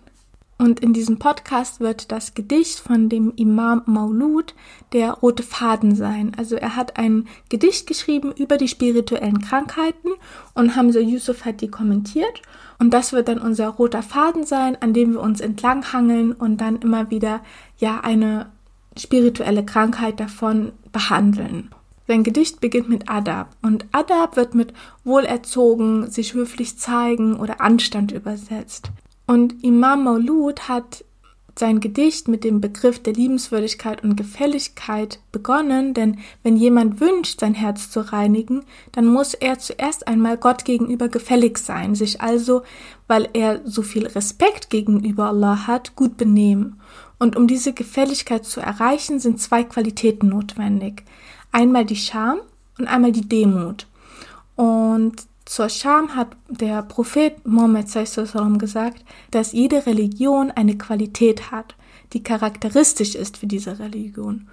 Und 0.60 0.80
in 0.80 0.92
diesem 0.92 1.18
Podcast 1.18 1.80
wird 1.80 2.12
das 2.12 2.34
Gedicht 2.34 2.80
von 2.80 3.08
dem 3.08 3.32
Imam 3.34 3.80
Maulud 3.86 4.54
der 4.92 5.12
rote 5.12 5.42
Faden 5.42 5.94
sein. 5.94 6.32
Also 6.36 6.54
er 6.54 6.76
hat 6.76 6.98
ein 6.98 7.28
Gedicht 7.48 7.86
geschrieben 7.86 8.30
über 8.36 8.58
die 8.58 8.68
spirituellen 8.68 9.40
Krankheiten 9.40 10.10
und 10.52 10.76
Hamza 10.76 11.00
Yusuf 11.00 11.46
hat 11.46 11.62
die 11.62 11.68
kommentiert. 11.68 12.42
Und 12.78 12.92
das 12.92 13.14
wird 13.14 13.28
dann 13.28 13.38
unser 13.38 13.68
roter 13.68 14.02
Faden 14.02 14.44
sein, 14.44 14.76
an 14.82 14.92
dem 14.92 15.14
wir 15.14 15.22
uns 15.22 15.40
entlanghangeln 15.40 16.32
und 16.32 16.58
dann 16.60 16.76
immer 16.76 17.10
wieder 17.10 17.40
ja 17.78 18.00
eine 18.00 18.50
spirituelle 18.98 19.64
Krankheit 19.64 20.20
davon 20.20 20.72
behandeln. 20.92 21.70
Sein 22.06 22.22
Gedicht 22.22 22.60
beginnt 22.60 22.90
mit 22.90 23.08
Adab 23.08 23.56
und 23.62 23.86
Adab 23.92 24.36
wird 24.36 24.54
mit 24.54 24.74
wohlerzogen, 25.04 26.10
sich 26.10 26.34
höflich 26.34 26.76
zeigen 26.76 27.36
oder 27.36 27.62
Anstand 27.62 28.12
übersetzt. 28.12 28.90
Und 29.30 29.62
Imam 29.62 30.02
Maulud 30.02 30.68
hat 30.68 31.04
sein 31.56 31.78
Gedicht 31.78 32.26
mit 32.26 32.42
dem 32.42 32.60
Begriff 32.60 33.00
der 33.00 33.12
Liebenswürdigkeit 33.12 34.02
und 34.02 34.16
Gefälligkeit 34.16 35.20
begonnen, 35.30 35.94
denn 35.94 36.18
wenn 36.42 36.56
jemand 36.56 37.00
wünscht, 37.00 37.38
sein 37.38 37.54
Herz 37.54 37.92
zu 37.92 38.00
reinigen, 38.12 38.64
dann 38.90 39.06
muss 39.06 39.34
er 39.34 39.60
zuerst 39.60 40.08
einmal 40.08 40.36
Gott 40.36 40.64
gegenüber 40.64 41.08
gefällig 41.08 41.58
sein, 41.58 41.94
sich 41.94 42.20
also, 42.20 42.62
weil 43.06 43.28
er 43.32 43.60
so 43.64 43.82
viel 43.82 44.08
Respekt 44.08 44.68
gegenüber 44.68 45.28
Allah 45.28 45.68
hat, 45.68 45.94
gut 45.94 46.16
benehmen. 46.16 46.80
Und 47.20 47.36
um 47.36 47.46
diese 47.46 47.72
Gefälligkeit 47.72 48.44
zu 48.44 48.60
erreichen, 48.60 49.20
sind 49.20 49.40
zwei 49.40 49.62
Qualitäten 49.62 50.28
notwendig 50.28 51.04
einmal 51.52 51.84
die 51.84 51.94
Scham 51.94 52.40
und 52.80 52.88
einmal 52.88 53.12
die 53.12 53.28
Demut. 53.28 53.86
Und 54.56 55.22
zur 55.50 55.68
Scham 55.68 56.14
hat 56.14 56.36
der 56.48 56.80
Prophet 56.80 57.44
Mohammed 57.44 57.88
gesagt, 58.60 59.04
dass 59.32 59.50
jede 59.50 59.84
Religion 59.84 60.52
eine 60.52 60.78
Qualität 60.78 61.50
hat, 61.50 61.74
die 62.12 62.22
charakteristisch 62.22 63.16
ist 63.16 63.36
für 63.36 63.48
diese 63.48 63.80
Religion. 63.80 64.46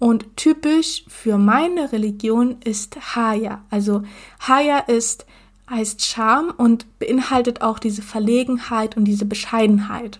Und 0.00 0.36
typisch 0.36 1.04
für 1.06 1.38
meine 1.38 1.92
Religion 1.92 2.56
ist 2.64 3.14
Haya. 3.14 3.62
Also 3.70 4.02
Haya 4.40 4.78
ist 4.80 5.24
heißt 5.70 6.04
Scham 6.04 6.52
und 6.56 6.98
beinhaltet 6.98 7.62
auch 7.62 7.78
diese 7.78 8.02
Verlegenheit 8.02 8.96
und 8.96 9.04
diese 9.04 9.26
Bescheidenheit. 9.26 10.18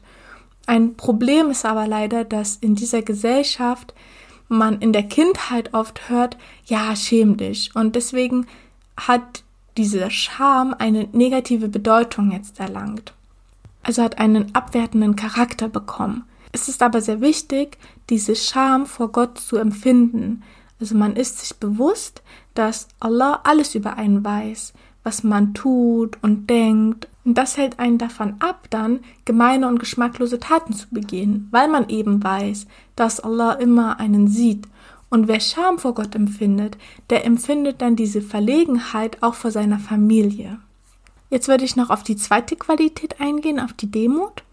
Ein 0.64 0.94
Problem 0.94 1.50
ist 1.50 1.64
aber 1.64 1.88
leider, 1.88 2.22
dass 2.25 2.54
in 2.54 2.76
dieser 2.76 3.02
Gesellschaft 3.02 3.94
man 4.46 4.78
in 4.80 4.92
der 4.92 5.08
Kindheit 5.08 5.75
oft 5.75 6.08
hört, 6.08 6.37
ja, 6.66 6.94
schäm 6.94 7.37
dich. 7.37 7.75
Und 7.75 7.96
deswegen 7.96 8.46
hat 8.96 9.42
diese 9.80 10.10
Scham 10.10 10.75
eine 10.78 11.08
negative 11.12 11.70
Bedeutung 11.70 12.32
jetzt 12.32 12.60
erlangt. 12.60 13.14
Also 13.82 14.02
hat 14.02 14.18
einen 14.18 14.54
abwertenden 14.54 15.16
Charakter 15.16 15.70
bekommen. 15.70 16.25
Es 16.52 16.68
ist 16.68 16.82
aber 16.82 17.00
sehr 17.00 17.22
wichtig, 17.22 17.78
diese 18.10 18.37
Scham 18.37 18.84
vor 18.84 19.10
Gott 19.10 19.38
zu 19.38 19.56
empfinden. 19.56 20.42
Also 20.80 20.99
man 20.99 21.16
ist 21.16 21.38
sich 21.38 21.56
bewusst, 21.56 22.22
dass 22.52 22.88
Allah 23.00 23.40
alles 23.44 23.75
über 23.75 23.96
einen 23.96 24.22
weiß, 24.22 24.75
was 25.02 25.25
man 25.25 25.54
tut 25.54 26.18
und 26.20 26.50
denkt 26.50 27.08
und 27.25 27.38
das 27.38 27.56
hält 27.56 27.78
einen 27.78 27.96
davon 27.96 28.34
ab, 28.38 28.66
dann 28.68 29.00
gemeine 29.25 29.66
und 29.66 29.78
geschmacklose 29.78 30.40
Taten 30.40 30.75
zu 30.75 30.88
begehen, 30.90 31.49
weil 31.52 31.68
man 31.68 31.88
eben 31.88 32.22
weiß, 32.22 32.66
dass 32.96 33.20
Allah 33.20 33.52
immer 33.54 33.99
einen 33.99 34.28
sieht. 34.28 34.66
Und 35.11 35.26
wer 35.26 35.40
Scham 35.40 35.79
vor 35.79 35.95
Gott 35.95 36.14
empfindet, 36.14 36.79
der 37.11 37.25
empfindet 37.26 37.83
dann 37.83 37.97
diese 37.97 38.23
Verlegenheit 38.23 39.23
auch 39.23 39.35
vor 39.35 39.50
seiner 39.50 39.81
Familie. 39.81 40.61
Jetzt 41.31 41.49
würde 41.49 41.64
ich 41.64 41.76
noch 41.76 41.90
auf 41.90 42.05
die 42.05 42.17
zweite 42.17 42.57
Qualität 42.57 43.21
eingehen, 43.21 43.59
auf 43.61 43.73
die 43.73 43.90
Demut. 43.90 44.45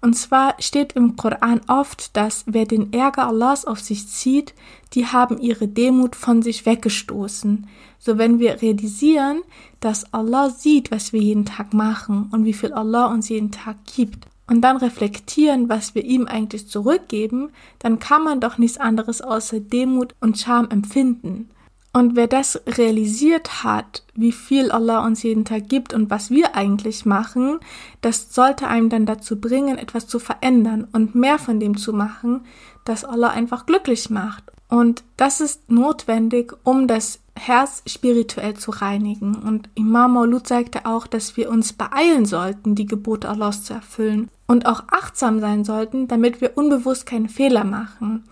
Und 0.00 0.14
zwar 0.14 0.54
steht 0.58 0.94
im 0.94 1.16
Koran 1.16 1.60
oft, 1.68 2.16
dass 2.16 2.44
wer 2.46 2.64
den 2.64 2.92
Ärger 2.92 3.26
Allahs 3.26 3.64
auf 3.66 3.80
sich 3.80 4.08
zieht, 4.08 4.54
die 4.94 5.06
haben 5.06 5.38
ihre 5.38 5.68
Demut 5.68 6.16
von 6.16 6.42
sich 6.42 6.64
weggestoßen. 6.64 7.66
So 7.98 8.18
wenn 8.18 8.38
wir 8.38 8.62
realisieren, 8.62 9.42
dass 9.80 10.12
Allah 10.14 10.50
sieht, 10.50 10.90
was 10.90 11.12
wir 11.12 11.20
jeden 11.20 11.44
Tag 11.44 11.74
machen 11.74 12.28
und 12.32 12.44
wie 12.44 12.52
viel 12.52 12.72
Allah 12.72 13.06
uns 13.06 13.28
jeden 13.28 13.50
Tag 13.50 13.76
gibt 13.84 14.26
und 14.48 14.60
dann 14.62 14.76
reflektieren, 14.76 15.68
was 15.68 15.94
wir 15.94 16.04
ihm 16.04 16.26
eigentlich 16.26 16.68
zurückgeben, 16.68 17.50
dann 17.78 17.98
kann 17.98 18.22
man 18.22 18.40
doch 18.40 18.58
nichts 18.58 18.78
anderes 18.78 19.20
außer 19.20 19.60
Demut 19.60 20.14
und 20.20 20.38
Scham 20.38 20.68
empfinden. 20.70 21.50
Und 21.92 22.14
wer 22.14 22.26
das 22.26 22.60
realisiert 22.66 23.64
hat, 23.64 24.04
wie 24.14 24.32
viel 24.32 24.70
Allah 24.70 25.04
uns 25.06 25.22
jeden 25.22 25.46
Tag 25.46 25.70
gibt 25.70 25.94
und 25.94 26.10
was 26.10 26.30
wir 26.30 26.54
eigentlich 26.54 27.06
machen, 27.06 27.58
das 28.02 28.34
sollte 28.34 28.68
einem 28.68 28.90
dann 28.90 29.06
dazu 29.06 29.40
bringen, 29.40 29.78
etwas 29.78 30.06
zu 30.06 30.18
verändern 30.18 30.86
und 30.92 31.14
mehr 31.14 31.38
von 31.38 31.58
dem 31.58 31.78
zu 31.78 31.94
machen, 31.94 32.44
das 32.84 33.04
Allah 33.04 33.30
einfach 33.30 33.64
glücklich 33.64 34.10
macht. 34.10 34.44
Und 34.68 35.04
das 35.16 35.40
ist 35.40 35.70
notwendig, 35.70 36.52
um 36.64 36.88
das 36.88 37.20
Herz 37.38 37.82
spirituell 37.86 38.54
zu 38.54 38.70
reinigen. 38.70 39.36
Und 39.36 39.68
Imam 39.74 40.14
Maulud 40.14 40.46
sagte 40.46 40.86
auch, 40.86 41.06
dass 41.06 41.36
wir 41.36 41.50
uns 41.50 41.72
beeilen 41.72 42.24
sollten, 42.24 42.74
die 42.74 42.86
Gebote 42.86 43.28
Allahs 43.28 43.62
zu 43.64 43.74
erfüllen 43.74 44.28
und 44.46 44.66
auch 44.66 44.84
achtsam 44.90 45.40
sein 45.40 45.64
sollten, 45.64 46.08
damit 46.08 46.40
wir 46.40 46.56
unbewusst 46.56 47.06
keine 47.06 47.28
Fehler 47.28 47.64
machen. 47.64 48.24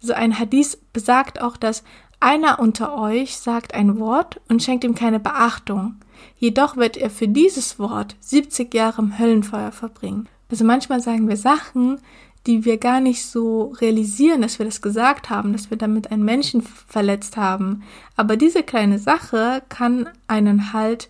Also 0.00 0.14
ein 0.14 0.38
Hadith 0.38 0.78
besagt 0.92 1.40
auch, 1.40 1.56
dass 1.56 1.82
einer 2.20 2.60
unter 2.60 2.96
euch 2.96 3.36
sagt 3.36 3.74
ein 3.74 3.98
Wort 3.98 4.40
und 4.48 4.62
schenkt 4.62 4.84
ihm 4.84 4.94
keine 4.94 5.20
Beachtung. 5.20 5.96
Jedoch 6.38 6.76
wird 6.76 6.96
er 6.96 7.10
für 7.10 7.28
dieses 7.28 7.78
Wort 7.78 8.16
70 8.20 8.72
Jahre 8.72 9.02
im 9.02 9.18
Höllenfeuer 9.18 9.72
verbringen. 9.72 10.28
Also 10.48 10.64
manchmal 10.64 11.00
sagen 11.00 11.28
wir 11.28 11.36
Sachen, 11.36 11.98
die 12.46 12.64
wir 12.64 12.78
gar 12.78 13.00
nicht 13.00 13.24
so 13.24 13.72
realisieren, 13.80 14.42
dass 14.42 14.58
wir 14.58 14.66
das 14.66 14.82
gesagt 14.82 15.30
haben, 15.30 15.52
dass 15.52 15.70
wir 15.70 15.76
damit 15.76 16.10
einen 16.10 16.24
Menschen 16.24 16.62
verletzt 16.62 17.36
haben. 17.36 17.82
Aber 18.16 18.36
diese 18.36 18.62
kleine 18.62 18.98
Sache 18.98 19.62
kann 19.68 20.08
einen 20.26 20.72
halt, 20.72 21.08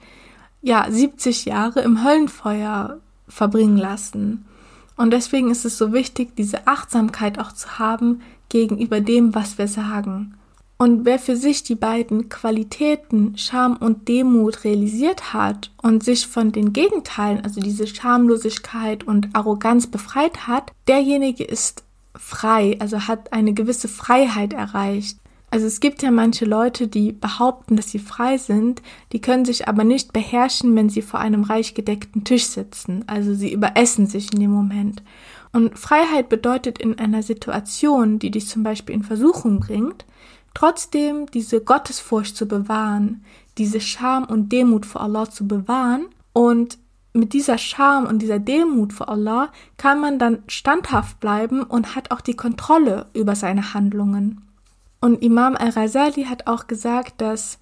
ja, 0.61 0.87
70 0.89 1.47
Jahre 1.47 1.81
im 1.81 2.05
Höllenfeuer 2.05 2.99
verbringen 3.29 3.79
lassen. 3.79 4.45
Und 4.97 5.11
deswegen 5.11 5.51
ist 5.51 5.65
es 5.65 5.79
so 5.79 5.93
wichtig, 5.93 6.37
diese 6.37 6.67
Achtsamkeit 6.67 7.39
auch 7.39 7.53
zu 7.53 7.79
haben 7.79 8.21
gegenüber 8.51 9.01
dem, 9.01 9.35
was 9.35 9.57
wir 9.57 9.69
sagen. 9.69 10.35
Und 10.83 11.05
wer 11.05 11.21
für 11.21 11.37
sich 11.37 11.62
die 11.62 11.77
beiden 11.77 12.29
Qualitäten 12.29 13.39
Scham 13.39 13.77
und 13.77 14.09
Demut 14.09 14.65
realisiert 14.65 15.33
hat 15.33 15.71
und 15.81 16.03
sich 16.03 16.27
von 16.27 16.51
den 16.51 16.73
Gegenteilen, 16.73 17.45
also 17.45 17.61
diese 17.61 17.87
Schamlosigkeit 17.87 19.05
und 19.05 19.29
Arroganz 19.33 19.87
befreit 19.87 20.49
hat, 20.49 20.73
derjenige 20.89 21.45
ist 21.45 21.85
frei, 22.17 22.75
also 22.81 23.07
hat 23.07 23.33
eine 23.33 23.55
gewisse 23.55 23.87
Freiheit 23.87 24.55
erreicht. 24.55 25.19
Also 25.53 25.69
es 25.69 25.79
gibt 25.79 26.03
ja 26.03 26.11
manche 26.11 26.47
Leute, 26.47 26.89
die 26.89 27.12
behaupten, 27.12 27.77
dass 27.77 27.93
sie 27.93 28.01
frei 28.01 28.37
sind, 28.37 28.83
die 29.12 29.21
können 29.21 29.45
sich 29.45 29.69
aber 29.69 29.85
nicht 29.85 30.12
beherrschen, 30.12 30.75
wenn 30.75 30.89
sie 30.89 31.03
vor 31.03 31.21
einem 31.21 31.45
reich 31.45 31.75
gedeckten 31.75 32.25
Tisch 32.25 32.47
sitzen. 32.47 33.05
Also 33.07 33.35
sie 33.35 33.53
überessen 33.53 34.09
sich 34.09 34.33
in 34.33 34.41
dem 34.41 34.51
Moment. 34.51 35.05
Und 35.53 35.79
Freiheit 35.79 36.29
bedeutet 36.29 36.79
in 36.79 36.99
einer 36.99 37.23
Situation, 37.23 38.19
die 38.19 38.33
dich 38.33 38.49
zum 38.49 38.65
Beispiel 38.65 38.97
in 38.97 39.05
Versuchung 39.05 39.61
bringt, 39.61 40.07
trotzdem 40.54 41.26
diese 41.26 41.61
Gottesfurcht 41.62 42.37
zu 42.37 42.47
bewahren, 42.47 43.25
diese 43.59 43.80
Scham 43.80 44.25
und 44.25 44.50
Demut 44.50 44.87
vor 44.87 45.00
Allah 45.02 45.28
zu 45.30 45.47
bewahren 45.47 46.06
und 46.32 46.78
mit 47.14 47.35
dieser 47.35 47.59
Scham 47.59 48.06
und 48.06 48.21
dieser 48.21 48.38
Demut 48.38 48.92
vor 48.92 49.09
Allah 49.09 49.52
kann 49.76 50.00
man 50.00 50.18
dann 50.18 50.42
standhaft 50.47 51.21
bleiben 51.21 51.62
und 51.62 51.94
hat 51.94 52.11
auch 52.11 52.23
die 52.23 52.37
Kontrolle 52.37 53.06
über 53.12 53.37
seine 53.37 53.75
Handlungen. 53.75 54.40
Und 55.00 55.23
Imam 55.23 55.56
al-Razali 55.56 56.25
hat 56.25 56.47
auch 56.47 56.68
gesagt, 56.68 57.21
dass 57.21 57.59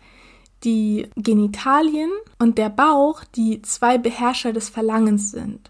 die 0.62 1.08
Genitalien 1.16 2.10
und 2.38 2.58
der 2.58 2.68
Bauch 2.68 3.24
die 3.34 3.62
zwei 3.62 3.98
Beherrscher 3.98 4.52
des 4.52 4.68
Verlangens 4.68 5.30
sind. 5.30 5.69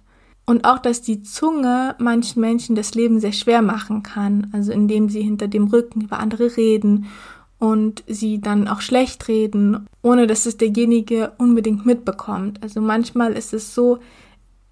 Und 0.51 0.65
auch, 0.65 0.81
dass 0.81 1.01
die 1.01 1.23
Zunge 1.23 1.95
manchen 2.01 2.41
Menschen 2.41 2.75
das 2.75 2.97
Leben 2.97 3.21
sehr 3.21 3.31
schwer 3.31 3.63
machen 3.63 4.03
kann, 4.03 4.49
also 4.53 4.73
indem 4.73 5.09
sie 5.09 5.23
hinter 5.23 5.47
dem 5.47 5.69
Rücken 5.69 6.01
über 6.01 6.19
andere 6.19 6.57
reden 6.57 7.07
und 7.61 8.03
sie 8.09 8.41
dann 8.41 8.67
auch 8.67 8.81
schlecht 8.81 9.29
reden, 9.29 9.87
ohne 10.03 10.27
dass 10.27 10.47
es 10.47 10.57
derjenige 10.57 11.31
unbedingt 11.39 11.87
mitbekommt. 11.87 12.61
Also 12.65 12.81
manchmal 12.81 13.35
ist 13.35 13.55
es 13.55 13.77
so 13.77 14.01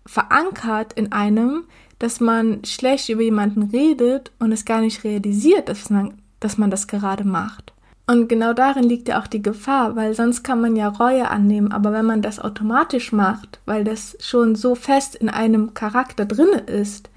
verankert 0.05 0.95
in 0.95 1.13
einem, 1.13 1.63
dass 2.01 2.19
man 2.19 2.65
schlecht 2.65 3.09
über 3.09 3.23
jemanden 3.23 3.63
redet 3.63 4.33
und 4.41 4.51
es 4.51 4.65
gar 4.65 4.81
nicht 4.81 5.05
realisiert, 5.05 5.69
dass 5.69 5.91
man, 5.91 6.15
dass 6.41 6.59
man 6.59 6.73
das 6.73 6.89
gerade 6.89 7.23
macht. 7.23 7.73
Und 8.11 8.27
genau 8.27 8.55
darin 8.55 8.85
liegt 8.85 9.09
ja 9.09 9.21
auch 9.21 9.27
die 9.27 9.43
Gefahr, 9.43 9.95
weil 9.95 10.15
sonst 10.15 10.43
kann 10.43 10.62
man 10.62 10.77
ja 10.77 10.88
Reue 10.88 11.29
annehmen, 11.29 11.73
aber 11.73 11.93
wenn 11.93 12.07
man 12.07 12.23
das 12.23 12.41
automatisch 12.41 13.12
macht, 13.12 13.61
weil 13.67 13.85
das 13.85 14.17
schon 14.19 14.55
so 14.55 14.75
fest 14.75 15.15
in 15.15 15.29
einem 15.29 15.75
Charakter 15.75 16.25
drinne 16.25 16.61
ist, 16.61 17.11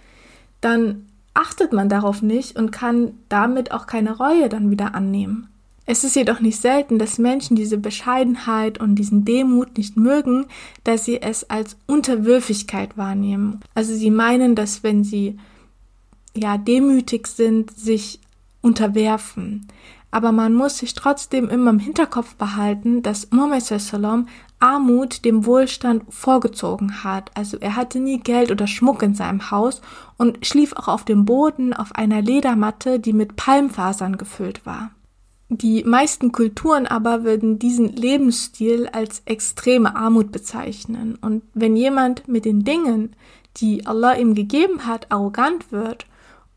dann 0.59 1.07
achtet 1.33 1.71
man 1.71 1.87
darauf 1.87 2.21
nicht 2.21 2.57
und 2.57 2.71
kann 2.71 3.13
damit 3.29 3.71
auch 3.71 3.87
keine 3.87 4.17
Reue 4.17 4.49
dann 4.49 4.69
wieder 4.69 4.93
annehmen. 4.93 5.47
Es 5.85 6.03
ist 6.03 6.17
jedoch 6.17 6.41
nicht 6.41 6.59
selten, 6.59 6.99
dass 6.99 7.17
Menschen 7.17 7.55
diese 7.55 7.77
Bescheidenheit 7.77 8.77
und 8.77 8.95
diesen 8.95 9.23
Demut 9.23 9.77
nicht 9.77 9.95
mögen, 9.95 10.45
da 10.83 10.97
sie 10.97 11.21
es 11.21 11.49
als 11.49 11.77
Unterwürfigkeit 11.87 12.97
wahrnehmen. 12.97 13.61
Also 13.75 13.93
sie 13.95 14.11
meinen, 14.11 14.55
dass 14.55 14.83
wenn 14.83 15.05
sie 15.05 15.37
ja 16.35 16.57
demütig 16.57 17.27
sind, 17.27 17.71
sich 17.71 18.19
unterwerfen. 18.61 19.67
Aber 20.11 20.33
man 20.33 20.53
muss 20.53 20.77
sich 20.77 20.93
trotzdem 20.93 21.49
immer 21.49 21.71
im 21.71 21.79
Hinterkopf 21.79 22.35
behalten, 22.35 23.01
dass 23.01 23.31
Muhammad 23.31 23.63
sallam 23.63 24.27
Armut 24.59 25.25
dem 25.25 25.45
Wohlstand 25.45 26.03
vorgezogen 26.13 27.03
hat. 27.03 27.31
Also 27.33 27.57
er 27.57 27.75
hatte 27.75 27.99
nie 27.99 28.19
Geld 28.19 28.51
oder 28.51 28.67
Schmuck 28.67 29.01
in 29.01 29.15
seinem 29.15 29.49
Haus 29.49 29.81
und 30.17 30.45
schlief 30.45 30.73
auch 30.73 30.87
auf 30.87 31.05
dem 31.05 31.25
Boden 31.25 31.73
auf 31.73 31.95
einer 31.95 32.21
Ledermatte, 32.21 32.99
die 32.99 33.13
mit 33.13 33.37
Palmfasern 33.37 34.17
gefüllt 34.17 34.65
war. 34.65 34.91
Die 35.49 35.83
meisten 35.83 36.31
Kulturen 36.31 36.87
aber 36.87 37.23
würden 37.23 37.59
diesen 37.59 37.89
Lebensstil 37.89 38.87
als 38.91 39.21
extreme 39.25 39.95
Armut 39.95 40.31
bezeichnen. 40.31 41.17
Und 41.19 41.43
wenn 41.53 41.75
jemand 41.75 42.27
mit 42.27 42.45
den 42.45 42.63
Dingen, 42.63 43.15
die 43.57 43.85
Allah 43.85 44.15
ihm 44.15 44.33
gegeben 44.35 44.85
hat, 44.85 45.11
arrogant 45.11 45.71
wird 45.71 46.05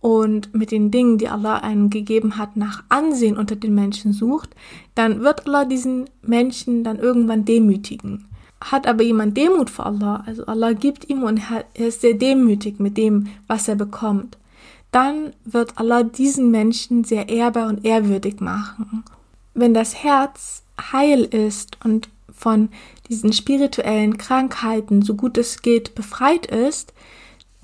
und 0.04 0.54
mit 0.54 0.70
den 0.70 0.90
Dingen, 0.90 1.16
die 1.16 1.30
Allah 1.30 1.60
einem 1.60 1.88
gegeben 1.88 2.36
hat, 2.36 2.58
nach 2.58 2.84
Ansehen 2.90 3.38
unter 3.38 3.56
den 3.56 3.74
Menschen 3.74 4.12
sucht, 4.12 4.50
dann 4.94 5.22
wird 5.22 5.46
Allah 5.46 5.64
diesen 5.64 6.10
Menschen 6.20 6.84
dann 6.84 6.98
irgendwann 6.98 7.46
demütigen. 7.46 8.26
Hat 8.60 8.86
aber 8.86 9.02
jemand 9.02 9.34
Demut 9.34 9.70
vor 9.70 9.86
Allah, 9.86 10.22
also 10.26 10.44
Allah 10.44 10.74
gibt 10.74 11.08
ihm 11.08 11.22
und 11.22 11.40
er 11.48 11.64
ist 11.86 12.02
sehr 12.02 12.12
demütig 12.12 12.78
mit 12.80 12.98
dem, 12.98 13.28
was 13.46 13.66
er 13.66 13.76
bekommt, 13.76 14.36
dann 14.92 15.32
wird 15.46 15.78
Allah 15.78 16.02
diesen 16.02 16.50
Menschen 16.50 17.04
sehr 17.04 17.30
ehrbar 17.30 17.68
und 17.68 17.86
ehrwürdig 17.86 18.40
machen. 18.40 19.04
Wenn 19.54 19.72
das 19.72 20.04
Herz 20.04 20.64
heil 20.92 21.22
ist 21.22 21.78
und 21.82 22.10
von 22.30 22.68
diesen 23.08 23.32
spirituellen 23.32 24.18
Krankheiten, 24.18 25.00
so 25.00 25.14
gut 25.14 25.38
es 25.38 25.62
geht, 25.62 25.94
befreit 25.94 26.44
ist, 26.44 26.92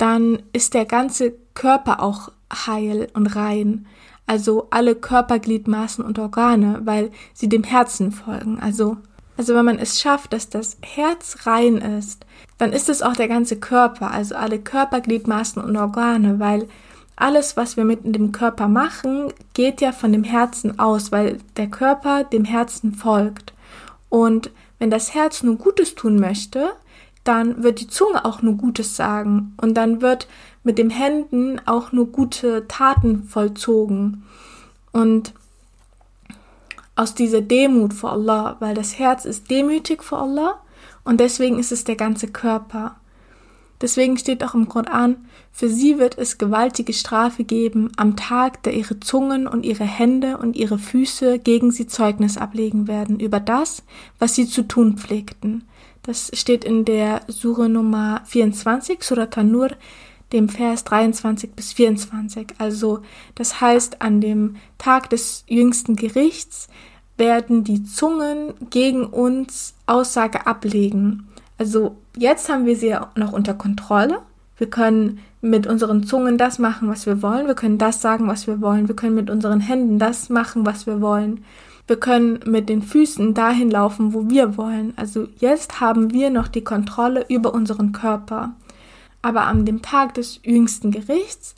dann 0.01 0.43
ist 0.55 0.73
der 0.73 0.87
ganze 0.87 1.35
Körper 1.55 2.03
auch 2.03 2.33
heil 2.51 3.09
und 3.13 3.37
rein. 3.37 3.87
Also 4.27 4.69
alle 4.71 4.95
Körpergliedmaßen 4.95 6.03
und 6.03 6.19
Organe, 6.19 6.81
weil 6.85 7.11
sie 7.35 7.51
dem 7.51 7.65
Herzen 7.65 8.11
folgen. 8.11 8.59
Also, 8.61 8.97
also 9.37 9.55
wenn 9.55 9.65
man 9.67 9.79
es 9.79 10.01
schafft, 10.01 10.33
dass 10.33 10.49
das 10.49 10.79
Herz 10.81 11.45
rein 11.45 11.77
ist, 11.77 12.25
dann 12.57 12.73
ist 12.73 12.89
es 12.89 13.03
auch 13.03 13.15
der 13.15 13.29
ganze 13.29 13.57
Körper, 13.57 14.11
also 14.11 14.37
alle 14.37 14.59
Körpergliedmaßen 14.59 15.63
und 15.63 15.77
Organe, 15.77 16.39
weil 16.39 16.69
alles, 17.17 17.59
was 17.59 17.77
wir 17.77 17.85
mit 17.85 18.01
dem 18.05 18.33
Körper 18.33 18.69
machen, 18.69 19.33
geht 19.53 19.83
ja 19.83 19.93
von 19.93 20.13
dem 20.13 20.25
Herzen 20.25 20.79
aus, 20.79 21.13
weil 21.13 21.39
der 21.59 21.67
Körper 21.67 22.25
dem 22.25 22.47
Herzen 22.47 22.95
folgt. 22.95 23.53
Und 24.09 24.51
wenn 24.79 24.91
das 24.91 25.13
Herz 25.13 25.43
nur 25.43 25.57
Gutes 25.57 25.95
tun 25.95 26.19
möchte, 26.19 26.71
dann 27.25 27.63
wird 27.63 27.81
die 27.81 27.89
Zunge 27.89 28.25
auch 28.25 28.43
nur 28.43 28.55
Gutes 28.55 28.97
sagen 28.97 29.55
und 29.61 29.75
dann 29.75 30.01
wird 30.01 30.27
mit 30.65 30.79
den 30.79 30.91
Händen 30.91 31.61
auch 31.67 31.93
nur 31.93 32.07
gute 32.07 32.67
Taten 32.69 33.25
vollzogen. 33.25 34.25
Und 34.93 35.35
aus 36.97 37.15
dieser 37.15 37.41
Demut 37.41 37.95
vor 37.95 38.13
Allah, 38.13 38.57
weil 38.61 38.75
das 38.75 38.99
Herz 38.99 39.25
ist 39.25 39.51
demütig 39.51 40.03
vor 40.03 40.21
Allah 40.21 40.61
und 41.05 41.21
deswegen 41.21 41.59
ist 41.59 41.73
es 41.73 41.85
der 41.85 41.97
ganze 41.97 42.29
Körper. 42.29 42.97
Deswegen 43.81 44.19
steht 44.19 44.45
auch 44.45 44.55
im 44.55 44.69
Koran, 44.69 45.17
für 45.53 45.71
sie 45.71 45.99
wird 45.99 46.19
es 46.19 46.37
gewaltige 46.37 46.93
Strafe 46.93 47.45
geben 47.45 47.91
am 47.97 48.17
Tag, 48.17 48.63
da 48.63 48.71
ihre 48.71 49.01
Zungen 49.01 49.47
und 49.47 49.65
ihre 49.65 49.85
Hände 49.85 50.37
und 50.37 50.57
ihre 50.57 50.79
Füße 50.79 51.39
gegen 51.39 51.71
sie 51.71 51.87
Zeugnis 51.87 52.37
ablegen 52.37 52.87
werden 52.87 53.19
über 53.19 53.41
das, 53.41 53.83
was 54.19 54.35
sie 54.35 54.47
zu 54.47 54.69
tun 54.69 54.99
pflegten. 54.99 55.65
Das 56.11 56.29
steht 56.35 56.65
in 56.65 56.85
der 56.85 57.21
Sure 57.29 57.69
Nummer 57.69 58.23
24, 58.25 59.01
Surat 59.05 59.39
An-Nur, 59.39 59.71
dem 60.33 60.49
Vers 60.49 60.83
23 60.83 61.53
bis 61.53 61.73
24. 61.73 62.49
Also, 62.59 63.03
das 63.37 63.61
heißt, 63.61 64.03
an 64.03 64.21
dem 64.21 64.57
Tag 64.77 65.09
des 65.11 65.45
jüngsten 65.47 65.95
Gerichts 65.95 66.67
werden 67.17 67.63
die 67.63 67.85
Zungen 67.85 68.55
gegen 68.71 69.05
uns 69.05 69.75
Aussage 69.87 70.49
ablegen. 70.49 71.29
Also 71.59 71.95
jetzt 72.17 72.49
haben 72.49 72.67
wir 72.67 72.75
sie 72.75 72.97
noch 73.15 73.31
unter 73.31 73.55
Kontrolle. 73.55 74.19
Wir 74.59 74.69
können 74.69 75.21
mit 75.41 75.69
unseren 75.69 76.03
Zungen 76.03 76.39
das 76.39 76.59
machen, 76.59 76.89
was 76.89 77.07
wir 77.07 77.23
wollen. 77.23 77.47
Wir 77.47 77.55
können 77.55 77.79
das 77.79 78.03
sagen, 78.03 78.27
was 78.27 78.49
wir 78.49 78.61
wollen. 78.61 78.89
Wir 78.89 78.97
können 78.97 79.15
mit 79.15 79.31
unseren 79.31 79.61
Händen 79.61 80.01
das 80.01 80.29
machen, 80.29 80.67
was 80.67 80.89
wir 80.89 81.01
wollen. 81.01 81.45
Wir 81.91 81.99
können 81.99 82.39
mit 82.47 82.69
den 82.69 82.83
Füßen 82.83 83.35
dahin 83.35 83.69
laufen, 83.69 84.15
wo 84.15 84.31
wir 84.31 84.57
wollen. 84.57 84.93
Also 84.95 85.27
jetzt 85.41 85.81
haben 85.81 86.13
wir 86.13 86.31
noch 86.31 86.47
die 86.47 86.63
Kontrolle 86.63 87.27
über 87.29 87.53
unseren 87.53 87.91
Körper. 87.91 88.55
Aber 89.23 89.49
an 89.49 89.65
dem 89.65 89.83
Tag 89.83 90.15
des 90.15 90.39
jüngsten 90.45 90.93
Gerichts, 90.93 91.57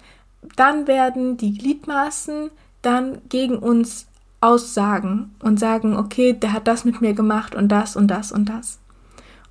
dann 0.56 0.86
werden 0.86 1.36
die 1.36 1.52
Gliedmaßen 1.52 2.50
dann 2.80 3.18
gegen 3.28 3.58
uns 3.58 4.06
aussagen 4.40 5.34
und 5.40 5.60
sagen, 5.60 5.98
okay, 5.98 6.32
der 6.32 6.54
hat 6.54 6.66
das 6.66 6.86
mit 6.86 7.02
mir 7.02 7.12
gemacht 7.12 7.54
und 7.54 7.68
das 7.68 7.94
und 7.94 8.08
das 8.08 8.32
und 8.32 8.46
das. 8.46 8.78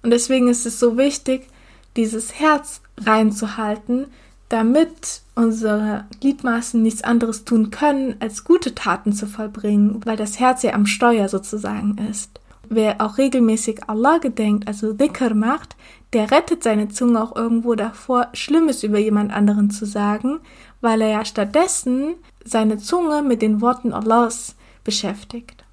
Und 0.01 0.09
deswegen 0.09 0.47
ist 0.47 0.65
es 0.65 0.79
so 0.79 0.97
wichtig, 0.97 1.47
dieses 1.95 2.39
Herz 2.39 2.81
reinzuhalten, 2.99 4.07
damit 4.51 5.21
unsere 5.35 6.05
Gliedmaßen 6.19 6.81
nichts 6.81 7.03
anderes 7.03 7.45
tun 7.45 7.71
können, 7.71 8.15
als 8.19 8.43
gute 8.43 8.75
Taten 8.75 9.13
zu 9.13 9.27
vollbringen, 9.27 10.01
weil 10.05 10.17
das 10.17 10.39
Herz 10.39 10.63
ja 10.63 10.73
am 10.73 10.85
Steuer 10.85 11.29
sozusagen 11.29 11.97
ist. 12.09 12.39
Wer 12.67 13.01
auch 13.01 13.17
regelmäßig 13.17 13.89
Allah 13.89 14.17
gedenkt, 14.17 14.67
also 14.67 14.93
Dhikr 14.93 15.33
macht, 15.33 15.75
der 16.13 16.31
rettet 16.31 16.63
seine 16.63 16.89
Zunge 16.89 17.21
auch 17.21 17.35
irgendwo 17.35 17.75
davor, 17.75 18.27
Schlimmes 18.33 18.83
über 18.83 18.99
jemand 18.99 19.31
anderen 19.31 19.71
zu 19.71 19.85
sagen, 19.85 20.39
weil 20.81 21.01
er 21.01 21.09
ja 21.09 21.25
stattdessen 21.25 22.15
seine 22.43 22.77
Zunge 22.77 23.23
mit 23.23 23.41
den 23.41 23.61
Worten 23.61 23.93
Allahs 23.93 24.55
beschäftigt. 24.83 25.63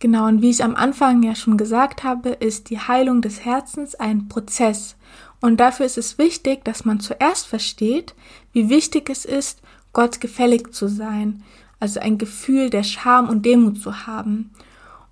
Genau, 0.00 0.26
und 0.26 0.42
wie 0.42 0.50
ich 0.50 0.64
am 0.64 0.74
Anfang 0.74 1.22
ja 1.22 1.34
schon 1.34 1.56
gesagt 1.56 2.02
habe, 2.02 2.30
ist 2.30 2.70
die 2.70 2.78
Heilung 2.78 3.22
des 3.22 3.44
Herzens 3.44 3.94
ein 3.94 4.28
Prozess. 4.28 4.96
Und 5.42 5.58
dafür 5.58 5.84
ist 5.84 5.98
es 5.98 6.18
wichtig, 6.18 6.64
dass 6.64 6.84
man 6.84 7.00
zuerst 7.00 7.46
versteht, 7.46 8.14
wie 8.52 8.70
wichtig 8.70 9.10
es 9.10 9.24
ist, 9.24 9.60
Gott 9.92 10.20
gefällig 10.20 10.72
zu 10.72 10.88
sein, 10.88 11.42
also 11.80 12.00
ein 12.00 12.16
Gefühl 12.16 12.70
der 12.70 12.84
Scham 12.84 13.28
und 13.28 13.44
Demut 13.44 13.82
zu 13.82 14.06
haben. 14.06 14.52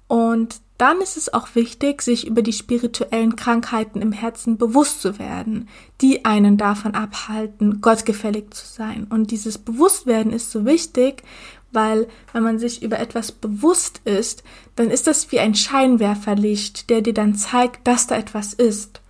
Und 0.06 0.60
dann 0.78 1.00
ist 1.00 1.16
es 1.16 1.34
auch 1.34 1.48
wichtig, 1.54 2.00
sich 2.00 2.26
über 2.26 2.42
die 2.42 2.52
spirituellen 2.52 3.36
Krankheiten 3.36 4.00
im 4.00 4.12
Herzen 4.12 4.56
bewusst 4.56 5.02
zu 5.02 5.18
werden, 5.18 5.68
die 6.00 6.24
einen 6.24 6.56
davon 6.56 6.94
abhalten, 6.94 7.80
Gott 7.80 8.06
gefällig 8.06 8.54
zu 8.54 8.64
sein. 8.64 9.08
Und 9.10 9.32
dieses 9.32 9.58
Bewusstwerden 9.58 10.32
ist 10.32 10.52
so 10.52 10.64
wichtig, 10.64 11.24
weil 11.72 12.08
wenn 12.32 12.44
man 12.44 12.58
sich 12.58 12.82
über 12.82 12.98
etwas 13.00 13.32
bewusst 13.32 14.00
ist, 14.04 14.44
dann 14.76 14.90
ist 14.90 15.08
das 15.08 15.32
wie 15.32 15.40
ein 15.40 15.54
Scheinwerferlicht, 15.54 16.88
der 16.88 17.02
dir 17.02 17.14
dann 17.14 17.34
zeigt, 17.34 17.86
dass 17.86 18.06
da 18.06 18.16
etwas 18.16 18.54
ist. 18.54 19.00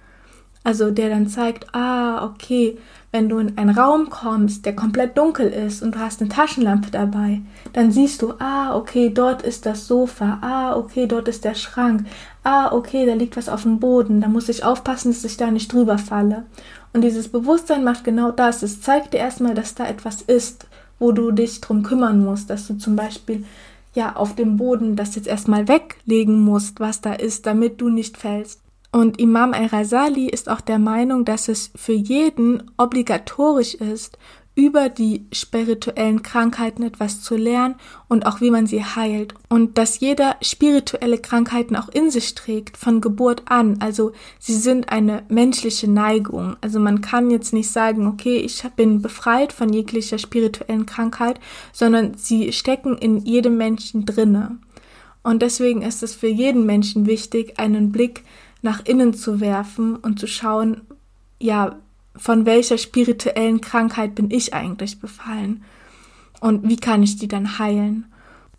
Also 0.62 0.90
der 0.90 1.08
dann 1.08 1.28
zeigt, 1.28 1.74
ah, 1.74 2.24
okay, 2.24 2.76
wenn 3.12 3.28
du 3.28 3.38
in 3.38 3.58
einen 3.58 3.76
Raum 3.76 4.10
kommst, 4.10 4.66
der 4.66 4.76
komplett 4.76 5.16
dunkel 5.18 5.48
ist 5.48 5.82
und 5.82 5.94
du 5.94 5.98
hast 5.98 6.20
eine 6.20 6.30
Taschenlampe 6.30 6.90
dabei, 6.90 7.40
dann 7.72 7.90
siehst 7.90 8.22
du, 8.22 8.34
ah, 8.38 8.76
okay, 8.76 9.10
dort 9.10 9.42
ist 9.42 9.66
das 9.66 9.86
Sofa, 9.86 10.38
ah, 10.42 10.76
okay, 10.76 11.06
dort 11.06 11.26
ist 11.28 11.44
der 11.44 11.54
Schrank, 11.54 12.06
ah, 12.44 12.72
okay, 12.72 13.06
da 13.06 13.14
liegt 13.14 13.36
was 13.36 13.48
auf 13.48 13.62
dem 13.62 13.80
Boden, 13.80 14.20
da 14.20 14.28
muss 14.28 14.48
ich 14.48 14.64
aufpassen, 14.64 15.12
dass 15.12 15.24
ich 15.24 15.36
da 15.36 15.50
nicht 15.50 15.72
drüber 15.72 15.98
falle. 15.98 16.44
Und 16.92 17.02
dieses 17.02 17.28
Bewusstsein 17.28 17.84
macht 17.84 18.04
genau 18.04 18.30
das. 18.30 18.62
Es 18.62 18.80
zeigt 18.80 19.14
dir 19.14 19.18
erstmal, 19.18 19.54
dass 19.54 19.74
da 19.74 19.86
etwas 19.86 20.22
ist, 20.22 20.66
wo 20.98 21.12
du 21.12 21.30
dich 21.30 21.60
drum 21.60 21.82
kümmern 21.82 22.24
musst, 22.24 22.50
dass 22.50 22.66
du 22.66 22.74
zum 22.78 22.96
Beispiel 22.96 23.44
ja 23.94 24.14
auf 24.16 24.34
dem 24.34 24.56
Boden 24.56 24.96
das 24.96 25.14
jetzt 25.14 25.28
erstmal 25.28 25.68
weglegen 25.68 26.40
musst, 26.40 26.80
was 26.80 27.00
da 27.00 27.12
ist, 27.12 27.46
damit 27.46 27.80
du 27.80 27.88
nicht 27.88 28.16
fällst. 28.16 28.60
Und 28.92 29.20
Imam 29.20 29.52
al-Rasali 29.52 30.28
ist 30.28 30.48
auch 30.48 30.60
der 30.60 30.78
Meinung, 30.78 31.24
dass 31.24 31.48
es 31.48 31.70
für 31.76 31.92
jeden 31.92 32.70
obligatorisch 32.76 33.74
ist, 33.74 34.18
über 34.56 34.88
die 34.88 35.26
spirituellen 35.32 36.22
Krankheiten 36.22 36.82
etwas 36.82 37.22
zu 37.22 37.36
lernen 37.36 37.76
und 38.08 38.26
auch 38.26 38.40
wie 38.40 38.50
man 38.50 38.66
sie 38.66 38.84
heilt. 38.84 39.32
Und 39.48 39.78
dass 39.78 40.00
jeder 40.00 40.36
spirituelle 40.42 41.18
Krankheiten 41.18 41.76
auch 41.76 41.88
in 41.88 42.10
sich 42.10 42.34
trägt, 42.34 42.76
von 42.76 43.00
Geburt 43.00 43.44
an. 43.46 43.78
Also 43.80 44.12
sie 44.38 44.56
sind 44.56 44.90
eine 44.90 45.22
menschliche 45.28 45.88
Neigung. 45.88 46.56
Also 46.60 46.80
man 46.80 47.00
kann 47.00 47.30
jetzt 47.30 47.52
nicht 47.52 47.70
sagen, 47.70 48.06
okay, 48.08 48.38
ich 48.38 48.62
bin 48.76 49.00
befreit 49.00 49.52
von 49.52 49.72
jeglicher 49.72 50.18
spirituellen 50.18 50.84
Krankheit, 50.84 51.38
sondern 51.72 52.14
sie 52.16 52.52
stecken 52.52 52.98
in 52.98 53.18
jedem 53.18 53.56
Menschen 53.56 54.04
drinne. 54.04 54.58
Und 55.22 55.42
deswegen 55.42 55.82
ist 55.82 56.02
es 56.02 56.14
für 56.14 56.28
jeden 56.28 56.66
Menschen 56.66 57.06
wichtig, 57.06 57.58
einen 57.58 57.92
Blick 57.92 58.24
nach 58.62 58.84
innen 58.84 59.14
zu 59.14 59.40
werfen 59.40 59.96
und 59.96 60.18
zu 60.18 60.26
schauen, 60.26 60.82
ja, 61.38 61.78
von 62.16 62.44
welcher 62.44 62.76
spirituellen 62.76 63.60
Krankheit 63.60 64.14
bin 64.14 64.30
ich 64.30 64.52
eigentlich 64.52 65.00
befallen 65.00 65.64
und 66.40 66.68
wie 66.68 66.76
kann 66.76 67.02
ich 67.02 67.16
die 67.16 67.28
dann 67.28 67.58
heilen. 67.58 68.06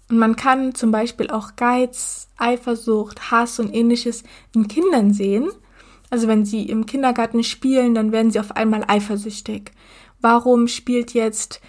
Und 0.09 0.17
man 0.17 0.35
kann 0.35 0.75
zum 0.75 0.91
Beispiel 0.91 1.29
auch 1.29 1.55
Geiz, 1.55 2.27
Eifersucht, 2.37 3.31
Hass 3.31 3.59
und 3.59 3.73
ähnliches 3.73 4.23
in 4.53 4.67
Kindern 4.67 5.13
sehen. 5.13 5.49
Also 6.09 6.27
wenn 6.27 6.43
sie 6.43 6.63
im 6.63 6.85
Kindergarten 6.85 7.43
spielen, 7.43 7.93
dann 7.93 8.11
werden 8.11 8.31
sie 8.31 8.39
auf 8.39 8.55
einmal 8.55 8.83
eifersüchtig. 8.87 9.71
Warum 10.19 10.67
spielt 10.67 11.13
jetzt 11.13 11.61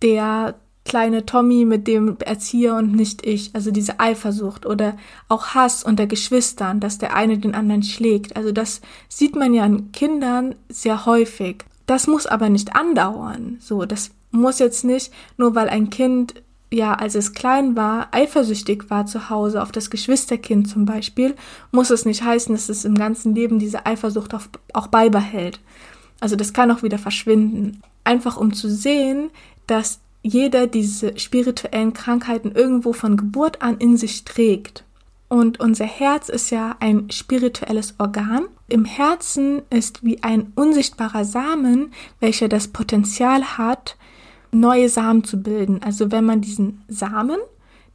der 0.00 0.58
kleine 0.88 1.26
Tommy 1.26 1.64
mit 1.64 1.86
dem 1.86 2.16
Erzieher 2.18 2.74
und 2.74 2.92
nicht 2.92 3.24
ich. 3.24 3.54
Also 3.54 3.70
diese 3.70 4.00
Eifersucht 4.00 4.66
oder 4.66 4.96
auch 5.28 5.48
Hass 5.54 5.84
unter 5.84 6.06
Geschwistern, 6.06 6.80
dass 6.80 6.98
der 6.98 7.14
eine 7.14 7.38
den 7.38 7.54
anderen 7.54 7.84
schlägt. 7.84 8.36
Also 8.36 8.50
das 8.50 8.80
sieht 9.08 9.36
man 9.36 9.54
ja 9.54 9.62
an 9.62 9.92
Kindern 9.92 10.56
sehr 10.68 11.06
häufig. 11.06 11.64
Das 11.86 12.06
muss 12.06 12.26
aber 12.26 12.48
nicht 12.48 12.74
andauern. 12.74 13.58
So, 13.60 13.84
das 13.84 14.10
muss 14.30 14.58
jetzt 14.58 14.84
nicht, 14.84 15.12
nur 15.36 15.54
weil 15.54 15.68
ein 15.68 15.90
Kind 15.90 16.34
ja, 16.70 16.94
als 16.94 17.14
es 17.14 17.32
klein 17.32 17.76
war, 17.76 18.08
eifersüchtig 18.10 18.90
war 18.90 19.06
zu 19.06 19.30
Hause 19.30 19.62
auf 19.62 19.72
das 19.72 19.88
Geschwisterkind 19.88 20.68
zum 20.68 20.84
Beispiel, 20.84 21.34
muss 21.72 21.88
es 21.88 22.04
nicht 22.04 22.22
heißen, 22.22 22.54
dass 22.54 22.68
es 22.68 22.84
im 22.84 22.94
ganzen 22.94 23.34
Leben 23.34 23.58
diese 23.58 23.86
Eifersucht 23.86 24.34
auch, 24.34 24.42
auch 24.74 24.88
beibehält. 24.88 25.60
Also 26.20 26.36
das 26.36 26.52
kann 26.52 26.70
auch 26.70 26.82
wieder 26.82 26.98
verschwinden. 26.98 27.80
Einfach 28.04 28.36
um 28.36 28.52
zu 28.52 28.68
sehen, 28.68 29.30
dass 29.66 30.00
jeder 30.28 30.66
diese 30.66 31.18
spirituellen 31.18 31.92
Krankheiten 31.92 32.52
irgendwo 32.52 32.92
von 32.92 33.16
Geburt 33.16 33.62
an 33.62 33.78
in 33.78 33.96
sich 33.96 34.24
trägt. 34.24 34.84
Und 35.28 35.60
unser 35.60 35.84
Herz 35.84 36.28
ist 36.28 36.50
ja 36.50 36.76
ein 36.80 37.10
spirituelles 37.10 37.94
Organ. 37.98 38.44
Im 38.68 38.84
Herzen 38.84 39.62
ist 39.70 40.02
wie 40.04 40.22
ein 40.22 40.52
unsichtbarer 40.54 41.24
Samen, 41.24 41.92
welcher 42.20 42.48
das 42.48 42.68
Potenzial 42.68 43.58
hat, 43.58 43.96
neue 44.52 44.88
Samen 44.88 45.24
zu 45.24 45.42
bilden. 45.42 45.80
Also 45.82 46.10
wenn 46.10 46.24
man 46.24 46.40
diesen 46.40 46.82
Samen, 46.88 47.38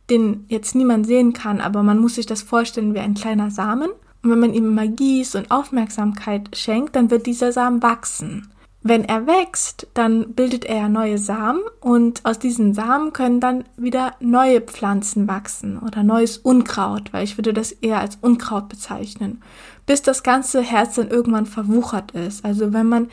den 0.09 0.45
jetzt 0.47 0.75
niemand 0.75 1.07
sehen 1.07 1.33
kann, 1.33 1.59
aber 1.59 1.81
man 1.81 1.99
muss 1.99 2.15
sich 2.15 2.27
das 2.27 2.43
vorstellen 2.43 2.93
wie 2.93 2.99
ein 2.99 3.15
kleiner 3.15 3.49
Samen, 3.49 3.89
und 4.21 4.31
wenn 4.31 4.39
man 4.39 4.53
ihm 4.53 4.73
Magie 4.73 5.25
und 5.33 5.51
Aufmerksamkeit 5.51 6.55
schenkt, 6.55 6.95
dann 6.95 7.11
wird 7.11 7.25
dieser 7.25 7.51
Samen 7.51 7.83
wachsen. 7.83 8.47
Wenn 8.85 9.05
er 9.05 9.27
wächst, 9.27 9.87
dann 9.93 10.33
bildet 10.33 10.65
er 10.65 10.89
neue 10.89 11.17
Samen 11.17 11.61
und 11.79 12.25
aus 12.25 12.37
diesen 12.37 12.73
Samen 12.73 13.13
können 13.13 13.39
dann 13.39 13.63
wieder 13.77 14.15
neue 14.19 14.59
Pflanzen 14.59 15.25
wachsen 15.25 15.79
oder 15.79 16.03
neues 16.03 16.37
Unkraut, 16.37 17.13
weil 17.13 17.23
ich 17.23 17.37
würde 17.37 17.53
das 17.53 17.71
eher 17.71 18.01
als 18.01 18.17
Unkraut 18.19 18.67
bezeichnen, 18.67 19.41
bis 19.85 20.01
das 20.01 20.21
ganze 20.21 20.61
Herz 20.61 20.95
dann 20.95 21.07
irgendwann 21.07 21.45
verwuchert 21.45 22.11
ist. 22.11 22.43
Also 22.43 22.73
wenn 22.73 22.87
man 22.87 23.09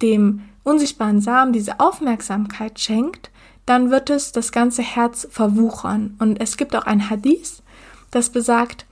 dem 0.00 0.44
unsichtbaren 0.64 1.20
Samen 1.20 1.52
diese 1.52 1.78
Aufmerksamkeit 1.78 2.80
schenkt, 2.80 3.30
dann 3.66 3.90
wird 3.90 4.08
es 4.08 4.32
das 4.32 4.50
ganze 4.50 4.80
Herz 4.80 5.28
verwuchern. 5.30 6.16
Und 6.20 6.40
es 6.40 6.56
gibt 6.56 6.74
auch 6.74 6.86
ein 6.86 7.10
Hadith, 7.10 7.62
das 8.10 8.30
besagt, 8.30 8.86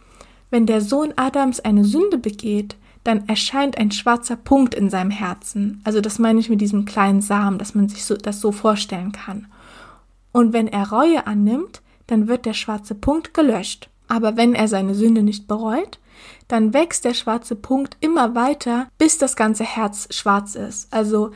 wenn 0.51 0.67
der 0.67 0.83
Sohn 0.83 1.15
Adams 1.17 1.61
eine 1.61 1.85
Sünde 1.85 2.19
begeht, 2.19 2.77
dann 3.05 3.29
erscheint 3.29 3.79
ein 3.79 3.91
schwarzer 3.91 4.37
Punkt 4.37 4.75
in 4.75 4.91
seinem 4.91 5.11
Herzen. 5.11 5.81
Also 5.85 6.01
das 6.01 6.19
meine 6.19 6.41
ich 6.41 6.51
mit 6.51 6.61
diesem 6.61 6.85
kleinen 6.85 7.23
Samen, 7.23 7.59
dass 7.59 7.75
man 7.75 7.89
sich 7.89 8.05
so, 8.05 8.17
das 8.17 8.41
so 8.41 8.53
vorstellen 8.53 9.13
kann. 9.13 9.47
Und 10.33 10.53
wenn 10.53 10.69
er 10.69 10.91
Reue 10.91 11.27
annimmt, 11.27 11.81
dann 12.07 12.29
wird 12.29 12.47
der 12.47 12.55
schwarze 12.55 12.95
Punkt 12.95 13.35
gelöscht. 13.35 13.89
Aber 14.09 14.37
wenn 14.37 14.55
er 14.55 14.69
seine 14.69 14.95
Sünde 14.95 15.23
nicht 15.23 15.47
bereut, 15.47 15.99
dann 16.49 16.75
wächst 16.75 17.05
der 17.05 17.15
schwarze 17.15 17.55
Punkt 17.55 17.97
immer 18.01 18.35
weiter, 18.35 18.89
bis 18.99 19.19
das 19.19 19.37
ganze 19.37 19.65
Herz 19.65 20.09
schwarz 20.11 20.55
ist. 20.57 20.93
Also 20.93 21.31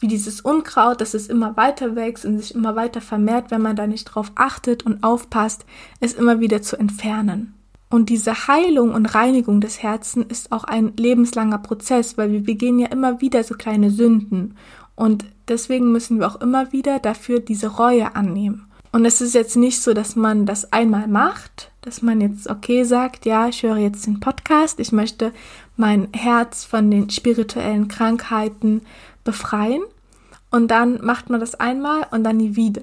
wie 0.00 0.06
dieses 0.06 0.40
Unkraut, 0.40 1.00
dass 1.00 1.14
es 1.14 1.26
immer 1.26 1.56
weiter 1.56 1.96
wächst 1.96 2.24
und 2.24 2.38
sich 2.38 2.54
immer 2.54 2.76
weiter 2.76 3.00
vermehrt, 3.00 3.50
wenn 3.50 3.62
man 3.62 3.76
da 3.76 3.86
nicht 3.86 4.04
drauf 4.04 4.30
achtet 4.36 4.84
und 4.84 5.02
aufpasst, 5.02 5.64
es 6.00 6.12
immer 6.12 6.38
wieder 6.38 6.62
zu 6.62 6.76
entfernen. 6.76 7.54
Und 7.90 8.10
diese 8.10 8.48
Heilung 8.48 8.92
und 8.92 9.06
Reinigung 9.06 9.60
des 9.60 9.82
Herzens 9.82 10.26
ist 10.28 10.52
auch 10.52 10.64
ein 10.64 10.92
lebenslanger 10.96 11.58
Prozess, 11.58 12.18
weil 12.18 12.30
wir 12.32 12.42
begehen 12.42 12.78
ja 12.78 12.88
immer 12.88 13.20
wieder 13.20 13.42
so 13.44 13.54
kleine 13.54 13.90
Sünden. 13.90 14.56
Und 14.94 15.24
deswegen 15.48 15.90
müssen 15.90 16.18
wir 16.18 16.26
auch 16.26 16.40
immer 16.40 16.72
wieder 16.72 16.98
dafür 16.98 17.40
diese 17.40 17.68
Reue 17.68 18.14
annehmen. 18.14 18.66
Und 18.90 19.04
es 19.04 19.20
ist 19.20 19.34
jetzt 19.34 19.56
nicht 19.56 19.80
so, 19.80 19.94
dass 19.94 20.16
man 20.16 20.46
das 20.46 20.72
einmal 20.72 21.08
macht, 21.08 21.70
dass 21.82 22.02
man 22.02 22.20
jetzt 22.20 22.48
okay 22.48 22.84
sagt, 22.84 23.26
ja, 23.26 23.48
ich 23.48 23.62
höre 23.62 23.76
jetzt 23.76 24.06
den 24.06 24.20
Podcast, 24.20 24.80
ich 24.80 24.92
möchte 24.92 25.32
mein 25.76 26.08
Herz 26.12 26.64
von 26.64 26.90
den 26.90 27.10
spirituellen 27.10 27.88
Krankheiten 27.88 28.82
befreien. 29.24 29.82
Und 30.50 30.70
dann 30.70 31.04
macht 31.04 31.28
man 31.30 31.40
das 31.40 31.54
einmal 31.54 32.06
und 32.10 32.24
dann 32.24 32.38
nie 32.38 32.56
wieder. 32.56 32.82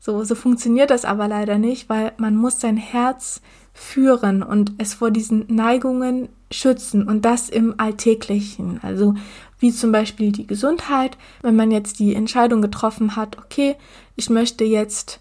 So, 0.00 0.24
so 0.24 0.34
funktioniert 0.34 0.90
das 0.90 1.04
aber 1.04 1.28
leider 1.28 1.58
nicht, 1.58 1.88
weil 1.88 2.12
man 2.16 2.34
muss 2.34 2.60
sein 2.60 2.76
Herz 2.76 3.40
führen 3.80 4.42
und 4.42 4.74
es 4.76 4.94
vor 4.94 5.10
diesen 5.10 5.46
Neigungen 5.48 6.28
schützen 6.50 7.08
und 7.08 7.24
das 7.24 7.48
im 7.48 7.74
Alltäglichen. 7.78 8.78
Also 8.82 9.14
wie 9.58 9.72
zum 9.72 9.90
Beispiel 9.90 10.32
die 10.32 10.46
Gesundheit, 10.46 11.16
wenn 11.40 11.56
man 11.56 11.70
jetzt 11.70 11.98
die 11.98 12.14
Entscheidung 12.14 12.60
getroffen 12.60 13.16
hat, 13.16 13.38
okay, 13.38 13.76
ich 14.16 14.28
möchte 14.28 14.64
jetzt 14.64 15.20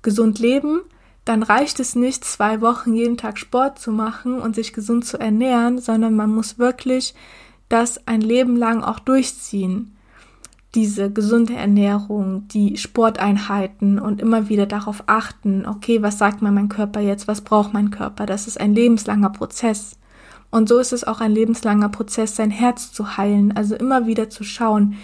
gesund 0.00 0.38
leben, 0.38 0.80
dann 1.26 1.42
reicht 1.42 1.80
es 1.80 1.94
nicht, 1.94 2.24
zwei 2.24 2.62
Wochen 2.62 2.94
jeden 2.94 3.18
Tag 3.18 3.38
Sport 3.38 3.78
zu 3.78 3.92
machen 3.92 4.40
und 4.40 4.54
sich 4.54 4.72
gesund 4.72 5.04
zu 5.04 5.18
ernähren, 5.18 5.78
sondern 5.78 6.16
man 6.16 6.34
muss 6.34 6.58
wirklich 6.58 7.14
das 7.68 8.06
ein 8.06 8.22
Leben 8.22 8.56
lang 8.56 8.82
auch 8.82 9.00
durchziehen 9.00 9.97
diese 10.74 11.10
gesunde 11.10 11.54
Ernährung, 11.54 12.46
die 12.48 12.76
Sporteinheiten 12.76 13.98
und 13.98 14.20
immer 14.20 14.48
wieder 14.48 14.66
darauf 14.66 15.04
achten, 15.06 15.66
okay, 15.66 16.02
was 16.02 16.18
sagt 16.18 16.42
mir 16.42 16.50
mein 16.50 16.68
Körper 16.68 17.00
jetzt, 17.00 17.26
was 17.26 17.40
braucht 17.40 17.72
mein 17.72 17.90
Körper? 17.90 18.26
Das 18.26 18.46
ist 18.46 18.60
ein 18.60 18.74
lebenslanger 18.74 19.30
Prozess. 19.30 19.96
Und 20.50 20.68
so 20.68 20.78
ist 20.78 20.92
es 20.92 21.04
auch 21.04 21.20
ein 21.20 21.32
lebenslanger 21.32 21.88
Prozess, 21.88 22.36
sein 22.36 22.50
Herz 22.50 22.92
zu 22.92 23.16
heilen, 23.16 23.56
also 23.56 23.74
immer 23.76 24.06
wieder 24.06 24.30
zu 24.30 24.44
schauen, 24.44 24.96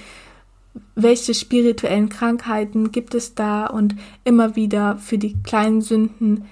welche 0.95 1.35
spirituellen 1.35 2.09
Krankheiten 2.09 2.91
gibt 2.91 3.15
es 3.15 3.35
da 3.35 3.67
und 3.67 3.95
immer 4.25 4.57
wieder 4.57 4.97
für 4.97 5.19
die 5.19 5.35
kleinen 5.43 5.83
Sünden 5.83 6.45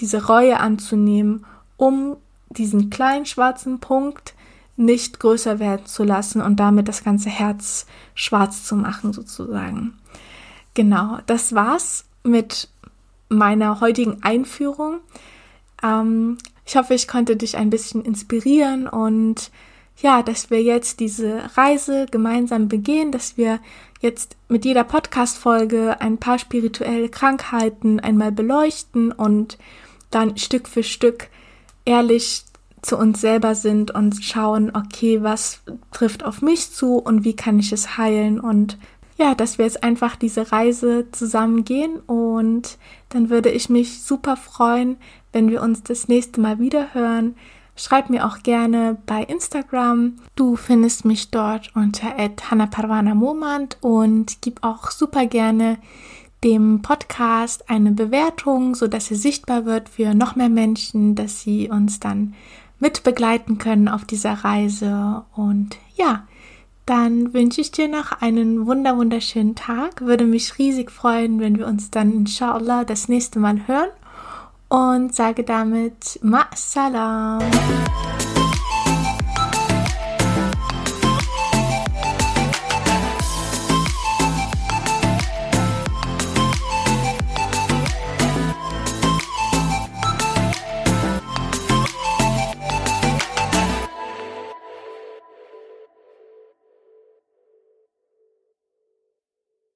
diese 0.00 0.26
Reue 0.26 0.60
anzunehmen, 0.60 1.44
um 1.76 2.16
diesen 2.50 2.90
kleinen 2.90 3.26
schwarzen 3.26 3.78
Punkt 3.78 4.34
nicht 4.80 5.20
größer 5.20 5.58
werden 5.58 5.86
zu 5.86 6.04
lassen 6.04 6.40
und 6.40 6.56
damit 6.56 6.88
das 6.88 7.04
ganze 7.04 7.28
Herz 7.28 7.86
schwarz 8.14 8.64
zu 8.64 8.76
machen, 8.76 9.12
sozusagen. 9.12 9.98
Genau, 10.74 11.18
das 11.26 11.54
war's 11.54 12.04
mit 12.22 12.68
meiner 13.28 13.80
heutigen 13.80 14.22
Einführung. 14.22 15.00
Ähm, 15.82 16.38
ich 16.64 16.76
hoffe, 16.76 16.94
ich 16.94 17.08
konnte 17.08 17.36
dich 17.36 17.56
ein 17.56 17.70
bisschen 17.70 18.02
inspirieren 18.02 18.88
und 18.88 19.50
ja, 19.98 20.22
dass 20.22 20.50
wir 20.50 20.62
jetzt 20.62 21.00
diese 21.00 21.42
Reise 21.56 22.06
gemeinsam 22.10 22.68
begehen, 22.68 23.12
dass 23.12 23.36
wir 23.36 23.60
jetzt 24.00 24.36
mit 24.48 24.64
jeder 24.64 24.84
Podcast-Folge 24.84 26.00
ein 26.00 26.16
paar 26.16 26.38
spirituelle 26.38 27.10
Krankheiten 27.10 28.00
einmal 28.00 28.32
beleuchten 28.32 29.12
und 29.12 29.58
dann 30.10 30.38
Stück 30.38 30.68
für 30.68 30.82
Stück 30.82 31.28
ehrlich 31.84 32.44
zu 32.82 32.96
uns 32.96 33.20
selber 33.20 33.54
sind 33.54 33.90
und 33.90 34.24
schauen, 34.24 34.72
okay, 34.74 35.22
was 35.22 35.62
trifft 35.92 36.24
auf 36.24 36.42
mich 36.42 36.70
zu 36.70 36.96
und 36.96 37.24
wie 37.24 37.36
kann 37.36 37.58
ich 37.58 37.72
es 37.72 37.98
heilen 37.98 38.40
und 38.40 38.78
ja, 39.18 39.34
dass 39.34 39.58
wir 39.58 39.66
jetzt 39.66 39.84
einfach 39.84 40.16
diese 40.16 40.50
Reise 40.50 41.10
zusammen 41.12 41.64
gehen 41.64 41.96
und 42.06 42.78
dann 43.10 43.28
würde 43.28 43.50
ich 43.50 43.68
mich 43.68 44.02
super 44.02 44.36
freuen, 44.36 44.96
wenn 45.32 45.50
wir 45.50 45.62
uns 45.62 45.82
das 45.82 46.08
nächste 46.08 46.40
Mal 46.40 46.58
wieder 46.58 46.94
hören. 46.94 47.36
Schreib 47.76 48.10
mir 48.10 48.26
auch 48.26 48.42
gerne 48.42 48.96
bei 49.06 49.22
Instagram. 49.22 50.16
Du 50.36 50.56
findest 50.56 51.04
mich 51.04 51.30
dort 51.30 51.70
unter 51.74 52.16
@hannaparvana_momand 52.16 53.78
und 53.80 54.38
gib 54.40 54.64
auch 54.64 54.90
super 54.90 55.26
gerne 55.26 55.78
dem 56.42 56.80
Podcast 56.82 57.68
eine 57.68 57.92
Bewertung, 57.92 58.74
so 58.74 58.86
dass 58.86 59.10
er 59.10 59.16
sichtbar 59.18 59.66
wird 59.66 59.90
für 59.90 60.14
noch 60.14 60.36
mehr 60.36 60.48
Menschen, 60.48 61.14
dass 61.14 61.40
sie 61.40 61.68
uns 61.68 62.00
dann 62.00 62.34
mit 62.80 63.04
begleiten 63.04 63.58
können 63.58 63.88
auf 63.88 64.04
dieser 64.04 64.32
Reise. 64.44 65.22
Und 65.36 65.76
ja, 65.94 66.26
dann 66.86 67.32
wünsche 67.32 67.60
ich 67.60 67.70
dir 67.70 67.86
noch 67.86 68.20
einen 68.20 68.66
wunder 68.66 68.96
wunderschönen 68.96 69.54
Tag. 69.54 70.00
Würde 70.00 70.24
mich 70.24 70.58
riesig 70.58 70.90
freuen, 70.90 71.38
wenn 71.38 71.56
wir 71.56 71.66
uns 71.66 71.90
dann 71.90 72.12
inshallah 72.12 72.84
das 72.84 73.08
nächste 73.08 73.38
Mal 73.38 73.68
hören. 73.68 73.90
Und 74.68 75.14
sage 75.14 75.44
damit 75.44 76.18
Ma 76.22 76.46
Salam. 76.54 77.42